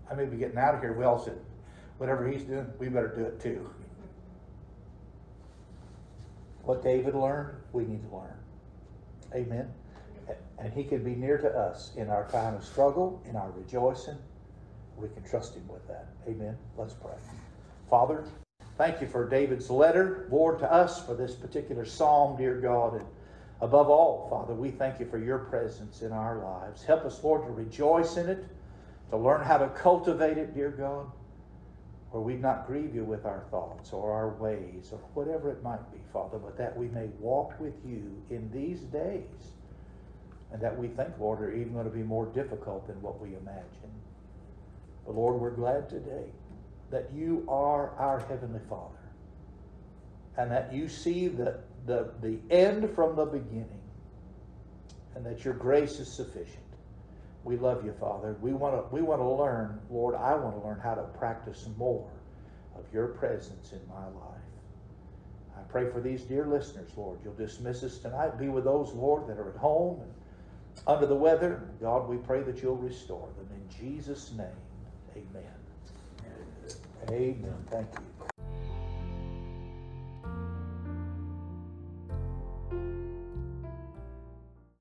I 0.09 0.13
may 0.13 0.25
be 0.25 0.37
getting 0.37 0.59
out 0.59 0.75
of 0.75 0.81
here. 0.81 0.93
We 0.93 1.03
all 1.03 1.17
said, 1.17 1.39
whatever 1.97 2.29
he's 2.29 2.43
doing, 2.43 2.67
we 2.77 2.89
better 2.89 3.07
do 3.07 3.23
it 3.23 3.41
too. 3.41 3.67
What 6.61 6.83
David 6.83 7.15
learned, 7.15 7.57
we 7.73 7.85
need 7.85 8.07
to 8.07 8.15
learn. 8.15 8.37
Amen. 9.33 9.67
And 10.59 10.71
he 10.71 10.83
can 10.83 11.03
be 11.03 11.15
near 11.15 11.39
to 11.39 11.49
us 11.49 11.91
in 11.97 12.07
our 12.11 12.29
time 12.29 12.53
of 12.53 12.63
struggle, 12.63 13.19
in 13.27 13.35
our 13.35 13.49
rejoicing. 13.49 14.17
We 14.95 15.09
can 15.09 15.23
trust 15.23 15.55
him 15.55 15.67
with 15.67 15.87
that. 15.87 16.09
Amen. 16.27 16.55
Let's 16.77 16.93
pray. 16.93 17.15
Father, 17.89 18.25
thank 18.77 19.01
you 19.01 19.07
for 19.07 19.27
David's 19.27 19.71
letter, 19.71 20.27
Lord, 20.29 20.59
to 20.59 20.71
us 20.71 21.03
for 21.03 21.15
this 21.15 21.33
particular 21.33 21.83
psalm, 21.83 22.37
dear 22.37 22.61
God. 22.61 22.93
And 22.93 23.05
Above 23.61 23.89
all, 23.89 24.27
Father, 24.27 24.55
we 24.55 24.71
thank 24.71 24.99
you 24.99 25.05
for 25.05 25.19
your 25.19 25.37
presence 25.37 26.01
in 26.01 26.11
our 26.11 26.39
lives. 26.39 26.83
Help 26.83 27.05
us, 27.05 27.23
Lord, 27.23 27.43
to 27.45 27.51
rejoice 27.51 28.17
in 28.17 28.27
it, 28.27 28.43
to 29.11 29.17
learn 29.17 29.43
how 29.43 29.57
to 29.57 29.69
cultivate 29.69 30.39
it, 30.39 30.55
dear 30.55 30.71
God, 30.71 31.05
where 32.09 32.23
we 32.23 32.33
not 32.33 32.65
grieve 32.65 32.95
you 32.95 33.03
with 33.03 33.25
our 33.25 33.43
thoughts 33.51 33.93
or 33.93 34.11
our 34.11 34.29
ways 34.29 34.89
or 34.91 34.97
whatever 35.13 35.51
it 35.51 35.61
might 35.61 35.91
be, 35.91 35.99
Father, 36.11 36.39
but 36.39 36.57
that 36.57 36.75
we 36.75 36.87
may 36.87 37.05
walk 37.19 37.53
with 37.59 37.75
you 37.85 38.23
in 38.31 38.49
these 38.51 38.79
days 38.79 39.53
and 40.51 40.59
that 40.59 40.77
we 40.77 40.87
think, 40.87 41.09
Lord, 41.19 41.41
are 41.41 41.53
even 41.53 41.73
going 41.73 41.85
to 41.85 41.95
be 41.95 42.03
more 42.03 42.25
difficult 42.25 42.87
than 42.87 42.99
what 43.01 43.21
we 43.21 43.29
imagine. 43.29 43.91
But 45.05 45.15
Lord, 45.15 45.39
we're 45.39 45.51
glad 45.51 45.87
today 45.87 46.25
that 46.89 47.09
you 47.15 47.45
are 47.47 47.91
our 47.91 48.19
Heavenly 48.27 48.59
Father 48.67 48.97
and 50.37 50.51
that 50.51 50.73
you 50.73 50.89
see 50.89 51.27
the, 51.27 51.59
the, 51.85 52.11
the 52.21 52.39
end 52.49 52.89
from 52.95 53.15
the 53.15 53.25
beginning 53.25 53.81
and 55.15 55.25
that 55.25 55.43
your 55.43 55.53
grace 55.53 55.99
is 55.99 56.11
sufficient. 56.11 56.57
We 57.43 57.57
love 57.57 57.83
you, 57.83 57.93
Father. 57.99 58.37
We 58.39 58.53
want 58.53 58.75
to 58.75 58.95
we 58.95 59.01
want 59.01 59.19
to 59.19 59.27
learn, 59.27 59.79
Lord, 59.89 60.15
I 60.15 60.35
want 60.35 60.61
to 60.61 60.67
learn 60.67 60.79
how 60.79 60.93
to 60.93 61.03
practice 61.17 61.67
more 61.77 62.09
of 62.77 62.85
your 62.93 63.07
presence 63.07 63.71
in 63.71 63.81
my 63.89 64.05
life. 64.05 64.41
I 65.57 65.61
pray 65.63 65.89
for 65.89 66.01
these 66.01 66.21
dear 66.21 66.45
listeners, 66.45 66.91
Lord. 66.95 67.19
You'll 67.23 67.33
dismiss 67.33 67.83
us 67.83 67.97
tonight. 67.97 68.37
Be 68.37 68.49
with 68.49 68.63
those, 68.63 68.93
Lord, 68.93 69.27
that 69.27 69.37
are 69.37 69.49
at 69.49 69.57
home 69.57 70.01
and 70.01 70.11
under 70.87 71.07
the 71.07 71.15
weather. 71.15 71.67
God, 71.81 72.07
we 72.07 72.17
pray 72.17 72.43
that 72.43 72.61
you'll 72.61 72.77
restore 72.77 73.27
them. 73.37 73.47
In 73.55 73.95
Jesus' 73.95 74.31
name, 74.33 74.47
amen. 75.15 75.51
Amen. 77.09 77.65
Thank 77.69 77.87
you. 77.95 78.10